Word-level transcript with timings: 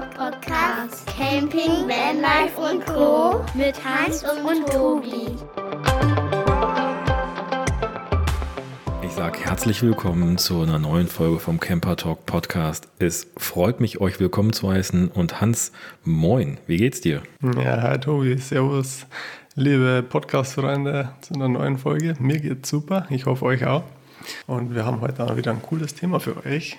Podcast. 0.00 1.06
Camping, 1.06 1.88
Vanlife 1.88 2.60
und 2.60 2.86
Co. 2.86 3.44
Mit 3.54 3.74
Hans 3.84 4.22
und 4.22 4.66
Tobi. 4.68 5.34
Ich 9.02 9.12
sage 9.12 9.40
herzlich 9.40 9.82
willkommen 9.82 10.38
zu 10.38 10.62
einer 10.62 10.78
neuen 10.78 11.08
Folge 11.08 11.40
vom 11.40 11.58
Camper 11.58 11.96
Talk 11.96 12.26
Podcast. 12.26 12.86
Es 13.00 13.26
freut 13.36 13.80
mich, 13.80 14.00
euch 14.00 14.20
willkommen 14.20 14.52
zu 14.52 14.70
heißen. 14.70 15.08
Und 15.08 15.40
Hans, 15.40 15.72
moin, 16.04 16.58
wie 16.68 16.76
geht's 16.76 17.00
dir? 17.00 17.22
Ja, 17.42 17.82
hi 17.82 17.98
Tobi, 17.98 18.38
servus. 18.38 19.04
Liebe 19.56 20.04
Podcast-Freunde 20.08 21.10
zu 21.22 21.34
einer 21.34 21.48
neuen 21.48 21.76
Folge. 21.76 22.14
Mir 22.20 22.38
geht's 22.38 22.68
super, 22.68 23.06
ich 23.10 23.26
hoffe 23.26 23.44
euch 23.46 23.66
auch. 23.66 23.82
Und 24.46 24.74
wir 24.74 24.84
haben 24.84 25.00
heute 25.00 25.24
auch 25.24 25.36
wieder 25.36 25.50
ein 25.50 25.62
cooles 25.62 25.94
Thema 25.94 26.20
für 26.20 26.44
euch. 26.46 26.78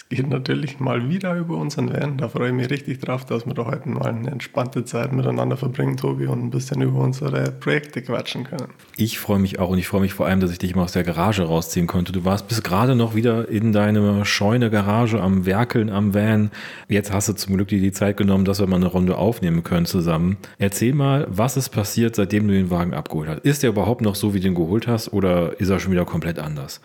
Es 0.00 0.08
geht 0.08 0.28
natürlich 0.28 0.80
mal 0.80 1.10
wieder 1.10 1.36
über 1.36 1.58
unseren 1.58 1.92
Van. 1.92 2.16
Da 2.16 2.28
freue 2.28 2.48
ich 2.48 2.54
mich 2.54 2.70
richtig 2.70 3.00
drauf, 3.00 3.26
dass 3.26 3.46
wir 3.46 3.52
da 3.52 3.66
heute 3.66 3.90
mal 3.90 4.06
eine 4.06 4.30
entspannte 4.30 4.84
Zeit 4.86 5.12
miteinander 5.12 5.58
verbringen, 5.58 5.98
Tobi, 5.98 6.26
und 6.26 6.42
ein 6.42 6.50
bisschen 6.50 6.80
über 6.80 7.00
unsere 7.00 7.52
Projekte 7.52 8.00
quatschen 8.00 8.44
können. 8.44 8.68
Ich 8.96 9.18
freue 9.18 9.38
mich 9.38 9.58
auch 9.58 9.68
und 9.68 9.78
ich 9.78 9.86
freue 9.86 10.00
mich 10.00 10.14
vor 10.14 10.26
allem, 10.26 10.40
dass 10.40 10.50
ich 10.50 10.58
dich 10.58 10.74
mal 10.74 10.84
aus 10.84 10.92
der 10.92 11.04
Garage 11.04 11.42
rausziehen 11.42 11.86
konnte. 11.86 12.12
Du 12.12 12.24
warst 12.24 12.48
bis 12.48 12.62
gerade 12.62 12.96
noch 12.96 13.14
wieder 13.14 13.50
in 13.50 13.72
deiner 13.72 14.24
scheune 14.24 14.70
Garage 14.70 15.20
am 15.20 15.44
Werkeln 15.44 15.90
am 15.90 16.14
Van. 16.14 16.50
Jetzt 16.88 17.12
hast 17.12 17.28
du 17.28 17.34
zum 17.34 17.56
Glück 17.56 17.68
dir 17.68 17.80
die 17.80 17.92
Zeit 17.92 18.16
genommen, 18.16 18.46
dass 18.46 18.58
wir 18.58 18.66
mal 18.66 18.76
eine 18.76 18.86
Runde 18.86 19.18
aufnehmen 19.18 19.62
können 19.64 19.84
zusammen. 19.84 20.38
Erzähl 20.58 20.94
mal, 20.94 21.26
was 21.28 21.58
ist 21.58 21.68
passiert, 21.68 22.16
seitdem 22.16 22.48
du 22.48 22.54
den 22.54 22.70
Wagen 22.70 22.94
abgeholt 22.94 23.28
hast? 23.28 23.40
Ist 23.44 23.62
der 23.62 23.70
überhaupt 23.70 24.00
noch 24.00 24.14
so, 24.14 24.32
wie 24.32 24.40
du 24.40 24.48
ihn 24.48 24.54
geholt 24.54 24.86
hast 24.86 25.12
oder 25.12 25.60
ist 25.60 25.68
er 25.68 25.78
schon 25.78 25.92
wieder 25.92 26.06
komplett 26.06 26.38
anders? 26.38 26.80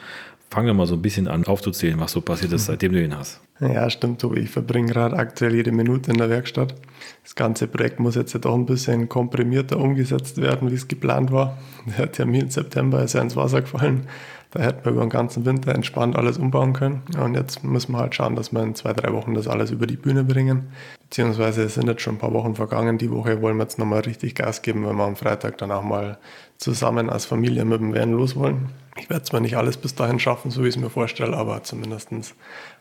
Fang 0.56 0.68
doch 0.68 0.74
mal 0.74 0.88
so 0.88 0.96
ein 0.96 1.02
bisschen 1.02 1.28
an 1.28 1.46
aufzuzählen, 1.46 2.00
was 2.00 2.14
so 2.14 2.22
passiert 2.22 2.54
ist, 2.54 2.66
seitdem 2.68 2.94
du 2.94 3.04
ihn 3.04 3.14
hast. 3.14 3.42
Ja, 3.60 3.90
stimmt, 3.90 4.22
Tobi. 4.22 4.40
Ich 4.40 4.52
verbringe 4.52 4.90
gerade 4.90 5.18
aktuell 5.18 5.54
jede 5.54 5.74
Minute 5.74 6.12
in 6.12 6.18
der 6.18 6.30
Werkstatt. 6.30 6.76
Das 7.24 7.36
ganze 7.36 7.68
Projekt 7.68 8.00
muss 8.00 8.16
jetzt 8.16 8.34
doch 8.34 8.54
ein 8.54 8.66
bisschen 8.66 9.10
komprimierter 9.10 9.78
umgesetzt 9.78 10.42
werden, 10.42 10.72
wie 10.72 10.76
es 10.76 10.88
geplant 10.88 11.34
war. 11.34 11.58
Der 11.98 12.10
Termin 12.10 12.44
im 12.44 12.50
September 12.50 13.04
ist 13.04 13.16
ja 13.16 13.22
ins 13.22 13.36
Wasser 13.36 13.60
gefallen. 13.60 14.08
Da 14.52 14.62
hätten 14.62 14.86
wir 14.86 14.94
über 14.94 15.02
den 15.02 15.10
ganzen 15.10 15.46
Winter 15.46 15.76
entspannt 15.76 16.16
alles 16.16 16.38
umbauen 16.38 16.72
können. 16.72 17.02
Und 17.22 17.36
jetzt 17.36 17.66
müssen 17.66 17.92
wir 17.92 18.00
halt 18.00 18.16
schauen, 18.16 18.38
dass 18.38 18.54
wir 18.54 18.64
in 18.64 18.76
zwei, 18.76 18.94
drei 18.94 19.12
Wochen 19.12 19.34
das 19.34 19.50
alles 19.50 19.72
über 19.72 19.88
die 19.88 19.98
Bühne 19.98 20.24
bringen. 20.24 20.70
Beziehungsweise 21.02 21.64
es 21.64 21.74
sind 21.74 21.88
jetzt 21.88 22.02
schon 22.02 22.16
ein 22.16 22.20
paar 22.20 22.32
Wochen 22.32 22.56
vergangen. 22.56 22.98
Die 22.98 23.12
Woche 23.12 23.42
wollen 23.42 23.58
wir 23.58 23.64
jetzt 23.64 23.78
nochmal 23.78 24.00
richtig 24.04 24.36
Gas 24.36 24.62
geben, 24.62 24.88
wenn 24.88 24.96
wir 24.96 25.04
am 25.04 25.18
Freitag 25.18 25.58
dann 25.58 25.74
auch 25.74 25.84
mal 25.84 26.18
zusammen 26.58 27.10
als 27.10 27.26
Familie 27.26 27.66
mit 27.66 27.82
dem 27.82 27.94
Van 27.94 28.14
los 28.14 28.38
wollen. 28.38 28.70
Ich 28.98 29.10
werde 29.10 29.24
zwar 29.24 29.42
nicht 29.42 29.58
alles 29.58 29.78
bis 29.78 29.94
dahin 29.96 30.20
schaffen, 30.20 30.52
so 30.52 30.64
wie 30.64 30.70
ich 30.70 30.76
es 30.76 30.82
mir 30.82 30.90
vorstelle, 30.90 31.36
aber 31.36 31.64
zumindest 31.64 32.10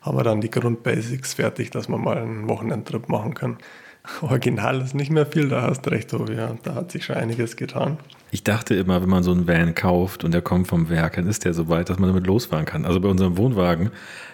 haben 0.01 0.17
wir 0.17 0.23
dann 0.23 0.41
die 0.41 0.51
Grundbasics 0.51 1.35
fertig, 1.35 1.71
dass 1.71 1.89
wir 1.89 1.99
mal 1.99 2.19
einen 2.19 2.49
Wochenendtrip 2.49 3.09
machen 3.09 3.35
können. 3.35 3.59
Original 4.21 4.83
ist 4.83 4.95
nicht 4.95 5.11
mehr 5.11 5.25
viel, 5.25 5.49
da 5.49 5.63
hast 5.63 5.91
recht, 5.91 6.11
Tobi. 6.11 6.35
Ja. 6.35 6.57
Da 6.63 6.75
hat 6.75 6.93
sich 6.93 7.07
schon 7.07 7.17
einiges 7.17 7.57
getan. 7.57 7.97
Ich 8.31 8.45
dachte 8.45 8.75
immer, 8.75 9.01
wenn 9.01 9.09
man 9.09 9.23
so 9.23 9.31
einen 9.31 9.49
Van 9.49 9.75
kauft 9.75 10.25
und 10.25 10.35
der 10.35 10.43
kommt 10.43 10.69
vom 10.69 10.91
Werk, 10.91 11.15
dann 11.15 11.27
ist 11.27 11.45
der 11.45 11.55
so 11.55 11.69
weit, 11.69 11.89
dass 11.89 11.99
man 11.99 12.11
damit 12.11 12.27
losfahren 12.27 12.67
kann. 12.67 12.85
Also 12.85 13.01
bei 13.01 13.09
unserem 13.09 13.37
Wohnwagen, 13.37 13.91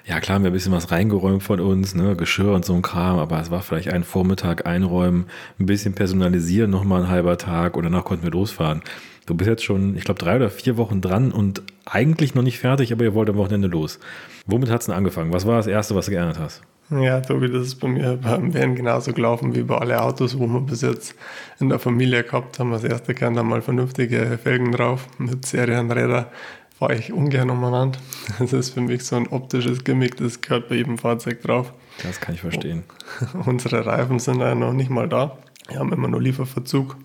ja 0.06 0.20
klar 0.20 0.36
haben 0.36 0.44
wir 0.44 0.50
ein 0.50 0.54
bisschen 0.54 0.72
was 0.72 0.90
reingeräumt 0.90 1.42
von 1.42 1.60
uns, 1.60 1.94
ne, 1.94 2.16
Geschirr 2.16 2.52
und 2.52 2.64
so 2.64 2.74
ein 2.74 2.82
Kram, 2.82 3.18
aber 3.18 3.40
es 3.40 3.50
war 3.50 3.62
vielleicht 3.62 3.90
ein 3.90 4.02
Vormittag 4.02 4.66
einräumen, 4.66 5.26
ein 5.58 5.66
bisschen 5.66 5.94
personalisieren, 5.94 6.70
nochmal 6.70 7.02
ein 7.02 7.08
halber 7.08 7.36
Tag 7.38 7.76
und 7.76 7.84
danach 7.84 8.04
konnten 8.04 8.24
wir 8.24 8.32
losfahren. 8.32 8.82
Du 9.30 9.36
bist 9.36 9.48
jetzt 9.48 9.62
schon, 9.62 9.96
ich 9.96 10.02
glaube, 10.02 10.18
drei 10.18 10.34
oder 10.34 10.50
vier 10.50 10.76
Wochen 10.76 11.00
dran 11.00 11.30
und 11.30 11.62
eigentlich 11.84 12.34
noch 12.34 12.42
nicht 12.42 12.58
fertig, 12.58 12.92
aber 12.92 13.04
ihr 13.04 13.14
wollt 13.14 13.30
am 13.30 13.36
Wochenende 13.36 13.68
los. 13.68 14.00
Womit 14.46 14.70
hat 14.70 14.80
es 14.80 14.86
denn 14.86 14.94
angefangen? 14.96 15.32
Was 15.32 15.46
war 15.46 15.56
das 15.56 15.68
Erste, 15.68 15.94
was 15.94 16.06
du 16.06 16.10
geändert 16.10 16.40
hast? 16.40 16.62
Ja, 16.90 17.20
Tobi, 17.20 17.48
das 17.48 17.68
ist 17.68 17.76
bei 17.76 17.86
mir 17.86 18.16
beim 18.20 18.52
Van 18.52 18.74
genauso 18.74 19.12
gelaufen 19.12 19.54
wie 19.54 19.62
bei 19.62 19.78
alle 19.78 20.02
Autos, 20.02 20.36
wo 20.36 20.48
wir 20.48 20.60
bis 20.62 20.80
jetzt 20.80 21.14
in 21.60 21.68
der 21.68 21.78
Familie 21.78 22.24
gehabt 22.24 22.58
haben. 22.58 22.72
Das 22.72 22.82
erste 22.82 23.14
kann 23.14 23.34
dann 23.34 23.46
mal 23.46 23.62
vernünftige 23.62 24.36
Felgen 24.42 24.72
drauf 24.72 25.06
mit 25.18 25.46
Serienräder. 25.46 26.32
Fahre 26.76 26.96
ich 26.96 27.12
ungern 27.12 27.50
umeinander. 27.50 28.00
Das 28.40 28.52
ist 28.52 28.70
für 28.70 28.80
mich 28.80 29.04
so 29.04 29.14
ein 29.14 29.28
optisches 29.28 29.84
Gimmick, 29.84 30.16
das 30.16 30.40
gehört 30.40 30.68
bei 30.68 30.74
jedem 30.74 30.98
Fahrzeug 30.98 31.40
drauf. 31.42 31.72
Das 32.02 32.20
kann 32.20 32.34
ich 32.34 32.40
verstehen. 32.40 32.82
Unsere 33.46 33.86
Reifen 33.86 34.18
sind 34.18 34.40
ja 34.40 34.56
noch 34.56 34.72
nicht 34.72 34.90
mal 34.90 35.08
da. 35.08 35.38
Wir 35.68 35.78
haben 35.78 35.92
immer 35.92 36.08
nur 36.08 36.20
Lieferverzug. 36.20 36.96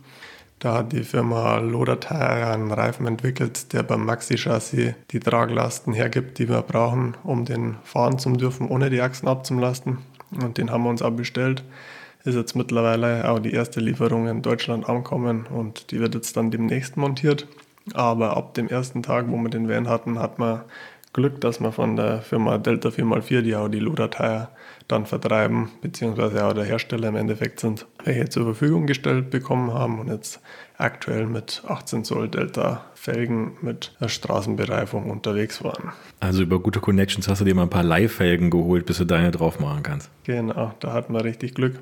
Da 0.59 0.75
hat 0.75 0.93
die 0.93 1.03
Firma 1.03 1.57
Loder 1.57 1.99
Tire 1.99 2.47
einen 2.47 2.71
Reifen 2.71 3.05
entwickelt, 3.05 3.73
der 3.73 3.83
beim 3.83 4.05
Maxi-Chassis 4.05 4.93
die 5.11 5.19
Traglasten 5.19 5.93
hergibt, 5.93 6.39
die 6.39 6.47
wir 6.47 6.61
brauchen, 6.61 7.15
um 7.23 7.45
den 7.45 7.75
fahren 7.83 8.17
zu 8.19 8.31
dürfen, 8.31 8.69
ohne 8.69 8.89
die 8.89 9.01
Achsen 9.01 9.27
abzulasten. 9.27 9.97
Und 10.31 10.57
den 10.57 10.71
haben 10.71 10.83
wir 10.83 10.89
uns 10.89 11.01
auch 11.01 11.11
bestellt. 11.11 11.63
Ist 12.23 12.35
jetzt 12.35 12.55
mittlerweile 12.55 13.29
auch 13.29 13.39
die 13.39 13.53
erste 13.53 13.79
Lieferung 13.79 14.27
in 14.27 14.41
Deutschland 14.41 14.89
angekommen 14.89 15.45
und 15.45 15.91
die 15.91 15.99
wird 15.99 16.15
jetzt 16.15 16.35
dann 16.35 16.51
demnächst 16.51 16.97
montiert. 16.97 17.47
Aber 17.93 18.35
ab 18.35 18.55
dem 18.55 18.67
ersten 18.67 19.03
Tag, 19.03 19.25
wo 19.29 19.37
wir 19.37 19.49
den 19.49 19.69
Van 19.69 19.87
hatten, 19.87 20.17
hat 20.17 20.39
man 20.39 20.61
Glück, 21.13 21.39
dass 21.39 21.61
wir 21.61 21.71
von 21.71 21.95
der 21.95 22.21
Firma 22.21 22.57
Delta 22.57 22.89
4x4, 22.89 23.41
die 23.41 23.55
auch 23.55 23.67
die 23.67 23.79
Loder 23.79 24.09
Tire 24.09 24.49
dann 24.87 25.05
vertreiben, 25.05 25.69
beziehungsweise 25.81 26.45
auch 26.45 26.53
der 26.53 26.65
Hersteller 26.65 27.09
im 27.09 27.15
Endeffekt 27.15 27.59
sind, 27.59 27.87
welche 28.03 28.29
zur 28.29 28.43
Verfügung 28.43 28.85
gestellt 28.85 29.31
bekommen 29.31 29.73
haben 29.73 29.99
und 29.99 30.09
jetzt 30.09 30.39
aktuell 30.77 31.25
mit 31.25 31.63
18 31.67 32.03
Zoll 32.03 32.29
Delta 32.29 32.85
Felgen 32.93 33.53
mit 33.61 33.95
Straßenbereifung 34.05 35.09
unterwegs 35.09 35.63
waren. 35.63 35.91
Also 36.19 36.43
über 36.43 36.59
gute 36.59 36.79
Connections 36.79 37.27
hast 37.27 37.41
du 37.41 37.45
dir 37.45 37.55
mal 37.55 37.63
ein 37.63 37.69
paar 37.69 37.83
Leihfelgen 37.83 38.49
geholt, 38.49 38.85
bis 38.85 38.97
du 38.97 39.05
deine 39.05 39.31
drauf 39.31 39.59
machen 39.59 39.83
kannst. 39.83 40.09
Genau, 40.23 40.73
da 40.79 40.93
hatten 40.93 41.13
wir 41.13 41.23
richtig 41.23 41.55
Glück. 41.55 41.79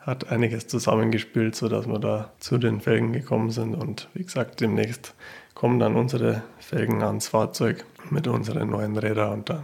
Hat 0.00 0.30
einiges 0.30 0.66
zusammengespielt, 0.66 1.54
sodass 1.54 1.86
wir 1.86 1.98
da 1.98 2.32
zu 2.38 2.58
den 2.58 2.80
Felgen 2.80 3.12
gekommen 3.12 3.50
sind 3.50 3.74
und 3.74 4.08
wie 4.12 4.22
gesagt, 4.22 4.60
demnächst 4.60 5.14
kommen 5.54 5.78
dann 5.78 5.96
unsere 5.96 6.42
Felgen 6.58 7.02
ans 7.02 7.28
Fahrzeug 7.28 7.86
mit 8.10 8.26
unseren 8.26 8.70
neuen 8.70 8.98
Rädern 8.98 9.32
und 9.32 9.48
dann 9.48 9.62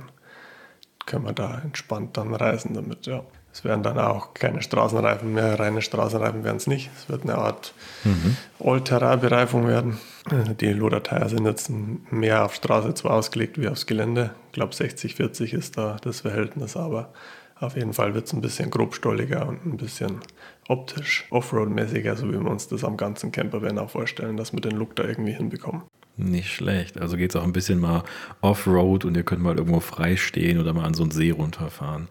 können 1.11 1.27
wir 1.27 1.33
da 1.33 1.61
entspannt 1.65 2.17
dann 2.17 2.35
reisen 2.35 2.75
damit, 2.75 3.07
ja. 3.07 3.23
Es 3.53 3.65
werden 3.65 3.83
dann 3.83 3.99
auch 3.99 4.33
keine 4.33 4.63
Straßenreifen 4.63 5.35
mehr, 5.35 5.59
reine 5.59 5.83
Straßenreifen 5.83 6.45
werden 6.45 6.59
es 6.59 6.69
nicht. 6.69 6.89
Es 6.97 7.09
wird 7.09 7.25
eine 7.25 7.35
Art 7.35 7.75
mhm. 8.05 8.37
All-Terrain-Bereifung 8.61 9.67
werden. 9.67 9.99
Die 10.61 10.73
Loderteier 10.73 11.29
sind 11.29 11.47
jetzt 11.47 11.69
mehr 11.69 12.45
auf 12.45 12.55
Straße 12.55 12.95
zwar 12.95 13.15
ausgelegt 13.15 13.61
wie 13.61 13.67
aufs 13.67 13.87
Gelände. 13.87 14.31
Ich 14.47 14.53
glaube 14.53 14.73
60-40 14.73 15.53
ist 15.53 15.77
da 15.77 15.97
das 16.01 16.21
Verhältnis, 16.21 16.77
aber 16.77 17.13
auf 17.59 17.75
jeden 17.75 17.93
Fall 17.93 18.15
wird 18.15 18.27
es 18.27 18.33
ein 18.33 18.41
bisschen 18.41 18.71
grobstolliger 18.71 19.49
und 19.49 19.67
ein 19.67 19.77
bisschen 19.77 20.21
optisch 20.69 21.27
Offroad-mäßiger, 21.31 22.15
so 22.15 22.29
wie 22.29 22.41
wir 22.41 22.51
uns 22.51 22.69
das 22.69 22.85
am 22.85 22.97
ganzen 22.97 23.33
Campervan 23.33 23.81
auch 23.81 23.91
vorstellen, 23.91 24.37
dass 24.37 24.53
wir 24.53 24.61
den 24.61 24.77
Look 24.77 24.95
da 24.95 25.03
irgendwie 25.03 25.33
hinbekommen. 25.33 25.83
Nicht 26.21 26.53
schlecht. 26.53 27.01
Also 27.01 27.17
geht 27.17 27.31
es 27.31 27.37
auch 27.37 27.45
ein 27.45 27.53
bisschen 27.53 27.81
mal 27.81 28.03
Offroad 28.41 29.05
und 29.05 29.17
ihr 29.17 29.23
könnt 29.23 29.43
mal 29.43 29.57
irgendwo 29.57 29.81
frei 29.81 30.17
stehen 30.17 30.61
oder 30.61 30.73
mal 30.73 30.85
an 30.85 30.95
so 30.95 31.03
einen 31.03 31.13
See 31.13 31.31
runterfahren. 31.31 32.09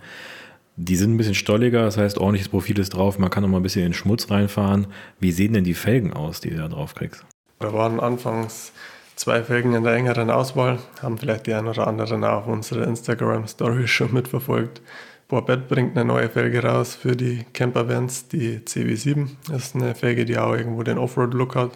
Die 0.76 0.96
sind 0.96 1.14
ein 1.14 1.18
bisschen 1.18 1.36
stolliger, 1.36 1.82
das 1.84 1.98
heißt, 1.98 2.18
ordentliches 2.18 2.50
Profil 2.50 2.80
ist 2.80 2.92
drauf. 2.92 3.20
Man 3.20 3.30
kann 3.30 3.44
auch 3.44 3.50
mal 3.50 3.58
ein 3.58 3.64
bisschen 3.64 3.84
in 3.84 3.90
den 3.90 3.94
Schmutz 3.94 4.32
reinfahren. 4.32 4.88
Wie 5.20 5.32
sehen 5.32 5.54
denn 5.54 5.66
die 5.66 5.74
Felgen 5.74 6.14
aus, 6.14 6.40
die 6.40 6.52
du 6.52 6.58
da 6.58 6.70
drauf 6.70 6.96
kriegst? 6.96 7.26
Da 7.60 7.74
waren 7.74 8.00
anfangs 8.00 8.72
zwei 9.16 9.44
Felgen 9.44 9.74
in 9.74 9.84
der 9.84 9.94
engeren 9.94 10.30
Auswahl. 10.30 10.80
Haben 11.02 11.18
vielleicht 11.18 11.48
die 11.48 11.54
einen 11.54 11.68
oder 11.68 11.88
anderen 11.88 12.24
auch 12.24 12.48
unsere 12.48 12.86
Instagram-Story 12.86 13.88
schon 13.88 14.14
mitverfolgt. 14.14 14.82
Borbett 15.28 15.68
bringt 15.68 15.96
eine 15.96 16.06
neue 16.06 16.28
Felge 16.30 16.64
raus 16.64 16.96
für 16.96 17.16
die 17.16 17.46
Campervans, 17.54 18.30
die 18.30 18.60
CW7. 18.60 19.28
Das 19.48 19.68
ist 19.68 19.76
eine 19.76 19.94
Felge, 19.94 20.26
die 20.26 20.40
auch 20.40 20.54
irgendwo 20.54 20.82
den 20.82 20.98
Offroad-Look 20.98 21.56
hat. 21.56 21.74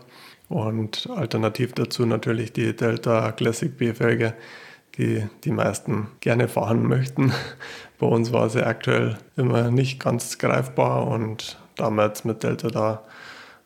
Und 0.53 1.09
alternativ 1.09 1.73
dazu 1.73 2.05
natürlich 2.05 2.53
die 2.53 2.75
Delta 2.75 3.31
Classic 3.31 3.75
B-Felge, 3.75 4.35
die 4.99 5.23
die 5.43 5.51
meisten 5.51 6.09
gerne 6.19 6.47
fahren 6.47 6.87
möchten. 6.87 7.33
Bei 7.99 8.05
uns 8.05 8.31
war 8.31 8.47
sie 8.51 8.63
aktuell 8.63 9.17
immer 9.35 9.71
nicht 9.71 9.99
ganz 9.99 10.37
greifbar 10.37 11.07
und 11.07 11.57
da 11.75 11.89
wir 11.89 12.05
jetzt 12.05 12.23
mit 12.23 12.43
Delta 12.43 12.67
da 12.67 13.01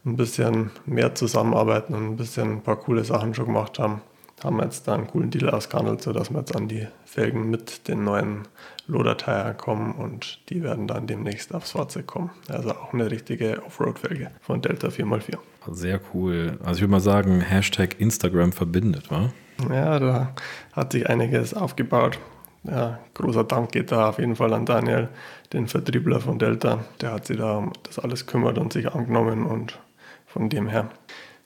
ein 0.05 0.15
bisschen 0.15 0.71
mehr 0.85 1.13
zusammenarbeiten 1.13 1.93
und 1.93 2.05
ein 2.05 2.15
bisschen 2.15 2.53
ein 2.53 2.61
paar 2.61 2.77
coole 2.77 3.03
Sachen 3.03 3.33
schon 3.33 3.47
gemacht 3.47 3.79
haben, 3.79 4.01
haben 4.41 4.55
wir 4.55 4.63
jetzt 4.63 4.87
da 4.87 4.93
einen 4.93 5.07
coolen 5.07 5.29
Deal 5.29 5.49
ausgehandelt, 5.49 6.01
sodass 6.01 6.29
wir 6.29 6.39
jetzt 6.39 6.55
an 6.55 6.69
die 6.69 6.87
Felgen 7.03 7.49
mit 7.49 7.89
den 7.89 8.05
neuen 8.05 8.47
Loader-Tire 8.87 9.53
kommen 9.55 9.93
und 9.93 10.39
die 10.49 10.63
werden 10.63 10.87
dann 10.87 11.07
demnächst 11.07 11.53
aufs 11.53 11.71
Fahrzeug 11.71 12.07
kommen. 12.07 12.29
Also 12.47 12.71
auch 12.71 12.93
eine 12.93 13.11
richtige 13.11 13.63
Offroad-Felge 13.65 14.31
von 14.41 14.61
Delta 14.61 14.87
4x4. 14.87 15.37
Sehr 15.71 15.99
cool. 16.13 16.57
Also 16.63 16.77
ich 16.77 16.81
würde 16.81 16.91
mal 16.91 16.99
sagen, 16.99 17.41
Hashtag 17.41 17.99
Instagram 17.99 18.51
verbindet, 18.51 19.11
wa? 19.11 19.31
Ja, 19.69 19.99
da 19.99 20.35
hat 20.73 20.93
sich 20.93 21.09
einiges 21.09 21.53
aufgebaut. 21.53 22.19
Ja, 22.63 22.99
großer 23.13 23.43
Dank 23.43 23.71
geht 23.71 23.91
da 23.91 24.09
auf 24.09 24.19
jeden 24.19 24.35
Fall 24.35 24.53
an 24.53 24.65
Daniel, 24.65 25.09
den 25.53 25.67
Vertriebler 25.67 26.19
von 26.19 26.39
Delta. 26.39 26.79
Der 27.01 27.13
hat 27.13 27.25
sich 27.27 27.37
da 27.37 27.57
um 27.57 27.73
das 27.83 27.99
alles 27.99 28.25
kümmert 28.25 28.57
und 28.57 28.73
sich 28.73 28.91
angenommen 28.91 29.45
und 29.45 29.79
von 30.25 30.49
dem 30.49 30.67
her 30.67 30.89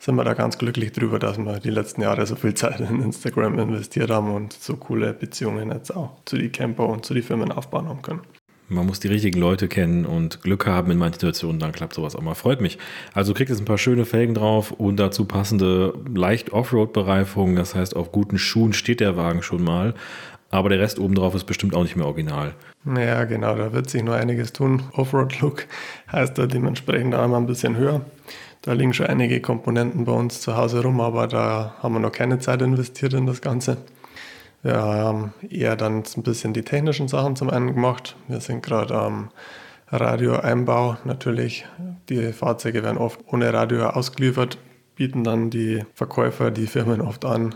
sind 0.01 0.15
wir 0.15 0.23
da 0.23 0.33
ganz 0.33 0.57
glücklich 0.57 0.91
drüber, 0.93 1.19
dass 1.19 1.37
wir 1.37 1.59
die 1.59 1.69
letzten 1.69 2.01
Jahre 2.01 2.25
so 2.25 2.35
viel 2.35 2.55
Zeit 2.55 2.79
in 2.79 3.01
Instagram 3.03 3.59
investiert 3.59 4.09
haben 4.09 4.33
und 4.33 4.51
so 4.51 4.75
coole 4.75 5.13
Beziehungen 5.13 5.71
jetzt 5.71 5.95
auch 5.95 6.17
zu 6.25 6.37
den 6.37 6.51
Camper 6.51 6.87
und 6.89 7.05
zu 7.05 7.13
den 7.13 7.21
Firmen 7.21 7.51
aufbauen 7.51 7.87
haben 7.87 8.01
können. 8.01 8.21
Man 8.67 8.87
muss 8.87 8.99
die 8.99 9.09
richtigen 9.09 9.39
Leute 9.39 9.67
kennen 9.67 10.05
und 10.05 10.41
Glück 10.41 10.65
haben 10.65 10.89
in 10.91 10.97
manchen 10.97 11.19
Situationen, 11.19 11.59
dann 11.59 11.71
klappt 11.71 11.93
sowas 11.93 12.15
auch 12.15 12.21
mal. 12.21 12.33
Freut 12.33 12.61
mich. 12.61 12.79
Also 13.13 13.33
kriegt 13.33 13.49
jetzt 13.51 13.59
ein 13.59 13.65
paar 13.65 13.77
schöne 13.77 14.05
Felgen 14.05 14.33
drauf 14.33 14.71
und 14.71 14.97
dazu 14.97 15.25
passende 15.25 15.93
leicht 16.15 16.51
Offroad-Bereifung. 16.51 17.55
Das 17.55 17.75
heißt, 17.75 17.95
auf 17.95 18.11
guten 18.11 18.39
Schuhen 18.39 18.73
steht 18.73 19.01
der 19.01 19.17
Wagen 19.17 19.43
schon 19.43 19.63
mal. 19.63 19.93
Aber 20.49 20.69
der 20.69 20.79
Rest 20.79 20.99
obendrauf 20.99 21.35
ist 21.35 21.43
bestimmt 21.43 21.75
auch 21.75 21.83
nicht 21.83 21.95
mehr 21.95 22.05
original. 22.05 22.53
Ja, 22.85 23.25
genau, 23.25 23.55
da 23.55 23.71
wird 23.71 23.89
sich 23.89 24.03
nur 24.03 24.15
einiges 24.15 24.51
tun. 24.51 24.83
Offroad-Look 24.93 25.67
heißt 26.11 26.37
da 26.37 26.47
dementsprechend 26.47 27.13
einmal 27.13 27.39
ein 27.39 27.47
bisschen 27.47 27.77
höher. 27.77 28.01
Da 28.63 28.73
liegen 28.73 28.93
schon 28.93 29.07
einige 29.07 29.41
Komponenten 29.41 30.05
bei 30.05 30.11
uns 30.11 30.41
zu 30.41 30.55
Hause 30.55 30.83
rum, 30.83 31.01
aber 31.01 31.27
da 31.27 31.73
haben 31.81 31.95
wir 31.95 31.99
noch 31.99 32.11
keine 32.11 32.37
Zeit 32.37 32.61
investiert 32.61 33.13
in 33.13 33.25
das 33.25 33.41
Ganze. 33.41 33.77
Wir 34.61 34.75
haben 34.75 35.33
eher 35.49 35.75
dann 35.75 36.03
ein 36.15 36.23
bisschen 36.23 36.53
die 36.53 36.61
technischen 36.61 37.07
Sachen 37.07 37.35
zum 37.35 37.49
einen 37.49 37.73
gemacht. 37.73 38.15
Wir 38.27 38.39
sind 38.39 38.61
gerade 38.61 38.93
am 38.93 39.31
Radioeinbau. 39.87 40.97
Natürlich, 41.05 41.65
die 42.09 42.31
Fahrzeuge 42.33 42.83
werden 42.83 42.99
oft 42.99 43.21
ohne 43.25 43.51
Radio 43.51 43.87
ausgeliefert, 43.87 44.59
bieten 44.95 45.23
dann 45.23 45.49
die 45.49 45.83
Verkäufer, 45.95 46.51
die 46.51 46.67
Firmen 46.67 47.01
oft 47.01 47.25
an, 47.25 47.55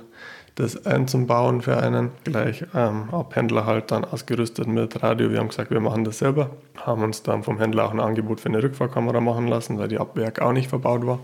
das 0.55 0.85
einzubauen 0.85 1.61
für 1.61 1.77
einen. 1.77 2.11
Gleich 2.23 2.65
ähm, 2.73 3.09
ab 3.11 3.35
Händler 3.35 3.65
halt 3.65 3.91
dann 3.91 4.05
ausgerüstet 4.05 4.67
mit 4.67 5.03
Radio. 5.03 5.29
Wir 5.29 5.39
haben 5.39 5.49
gesagt, 5.49 5.69
wir 5.69 5.81
machen 5.81 6.05
das 6.05 6.19
selber. 6.19 6.49
Haben 6.77 7.03
uns 7.03 7.23
dann 7.23 7.43
vom 7.43 7.59
Händler 7.59 7.85
auch 7.85 7.91
ein 7.91 7.99
Angebot 7.99 8.39
für 8.39 8.49
eine 8.49 8.63
Rückfahrkamera 8.63 9.19
machen 9.19 9.47
lassen, 9.47 9.77
weil 9.77 9.89
die 9.89 9.99
ab 9.99 10.15
Werk 10.15 10.41
auch 10.41 10.53
nicht 10.53 10.69
verbaut 10.69 11.05
war. 11.05 11.19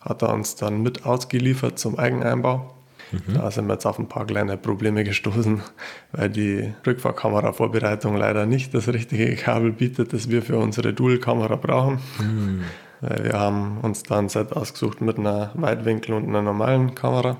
Hat 0.00 0.22
er 0.22 0.32
uns 0.32 0.54
dann 0.54 0.82
mit 0.82 1.06
ausgeliefert 1.06 1.78
zum 1.78 1.98
Eigeneinbau. 1.98 2.74
Mhm. 3.10 3.34
Da 3.34 3.50
sind 3.50 3.66
wir 3.66 3.72
jetzt 3.72 3.86
auf 3.86 3.98
ein 3.98 4.08
paar 4.08 4.26
kleine 4.26 4.58
Probleme 4.58 5.02
gestoßen, 5.02 5.62
weil 6.12 6.28
die 6.28 6.72
Rückfahrkamera-Vorbereitung 6.86 8.16
leider 8.16 8.44
nicht 8.44 8.74
das 8.74 8.88
richtige 8.88 9.34
Kabel 9.36 9.72
bietet, 9.72 10.12
das 10.12 10.28
wir 10.28 10.42
für 10.42 10.58
unsere 10.58 10.92
Dual-Kamera 10.92 11.56
brauchen. 11.56 12.00
Mhm. 12.20 12.64
Wir 13.00 13.32
haben 13.32 13.78
uns 13.82 14.02
da 14.02 14.18
ein 14.18 14.28
Set 14.28 14.52
ausgesucht 14.52 15.00
mit 15.00 15.18
einer 15.18 15.52
Weitwinkel- 15.54 16.14
und 16.14 16.28
einer 16.28 16.42
normalen 16.42 16.94
Kamera. 16.94 17.36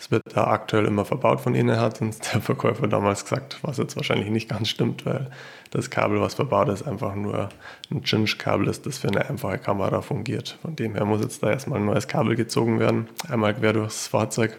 Das 0.00 0.10
wird 0.10 0.22
da 0.34 0.44
aktuell 0.46 0.86
immer 0.86 1.04
verbaut 1.04 1.42
von 1.42 1.54
ihnen, 1.54 1.78
hat 1.78 2.00
uns 2.00 2.18
der 2.20 2.40
Verkäufer 2.40 2.88
damals 2.88 3.24
gesagt, 3.24 3.58
was 3.60 3.76
jetzt 3.76 3.96
wahrscheinlich 3.96 4.30
nicht 4.30 4.48
ganz 4.48 4.70
stimmt, 4.70 5.04
weil 5.04 5.30
das 5.72 5.90
Kabel, 5.90 6.22
was 6.22 6.32
verbaut 6.32 6.70
ist, 6.70 6.84
einfach 6.84 7.14
nur 7.14 7.50
ein 7.90 8.02
Cinch-Kabel 8.02 8.66
ist, 8.68 8.86
das 8.86 8.96
für 8.96 9.08
eine 9.08 9.28
einfache 9.28 9.58
Kamera 9.58 10.00
fungiert. 10.00 10.56
Von 10.62 10.74
dem 10.74 10.94
her 10.94 11.04
muss 11.04 11.20
jetzt 11.20 11.42
da 11.42 11.50
erstmal 11.50 11.80
ein 11.80 11.84
neues 11.84 12.08
Kabel 12.08 12.34
gezogen 12.34 12.80
werden, 12.80 13.08
einmal 13.28 13.52
quer 13.52 13.74
durchs 13.74 14.06
Fahrzeug 14.06 14.58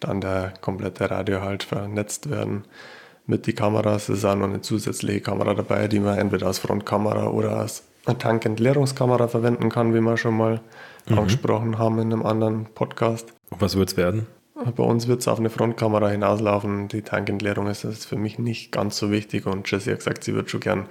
dann 0.00 0.20
der 0.20 0.52
komplette 0.60 1.08
Radio 1.08 1.42
halt 1.42 1.62
vernetzt 1.62 2.28
werden 2.28 2.64
mit 3.24 3.46
den 3.46 3.54
Kameras. 3.54 4.08
Es 4.08 4.18
ist 4.18 4.24
auch 4.24 4.34
noch 4.34 4.48
eine 4.48 4.62
zusätzliche 4.62 5.20
Kamera 5.20 5.54
dabei, 5.54 5.86
die 5.86 6.00
man 6.00 6.18
entweder 6.18 6.48
als 6.48 6.58
Frontkamera 6.58 7.28
oder 7.28 7.56
als 7.56 7.84
Tankentleerungskamera 8.18 9.28
verwenden 9.28 9.68
kann, 9.68 9.94
wie 9.94 10.00
wir 10.00 10.16
schon 10.16 10.36
mal 10.36 10.60
mhm. 11.08 11.18
angesprochen 11.20 11.78
haben 11.78 12.00
in 12.00 12.12
einem 12.12 12.26
anderen 12.26 12.66
Podcast. 12.74 13.32
Was 13.50 13.76
wird 13.76 13.90
es 13.90 13.96
werden? 13.96 14.26
Bei 14.70 14.82
uns 14.82 15.08
wird 15.08 15.20
es 15.20 15.28
auf 15.28 15.38
eine 15.38 15.50
Frontkamera 15.50 16.08
hinauslaufen. 16.08 16.88
Die 16.88 17.02
Tankentleerung 17.02 17.66
ist 17.66 17.84
das 17.84 18.04
für 18.04 18.16
mich 18.16 18.38
nicht 18.38 18.72
ganz 18.72 18.96
so 18.96 19.10
wichtig 19.10 19.46
und 19.46 19.70
Jessie 19.70 19.90
hat 19.90 19.98
gesagt, 19.98 20.24
sie 20.24 20.34
wird 20.34 20.50
schon 20.50 20.60
gern 20.60 20.86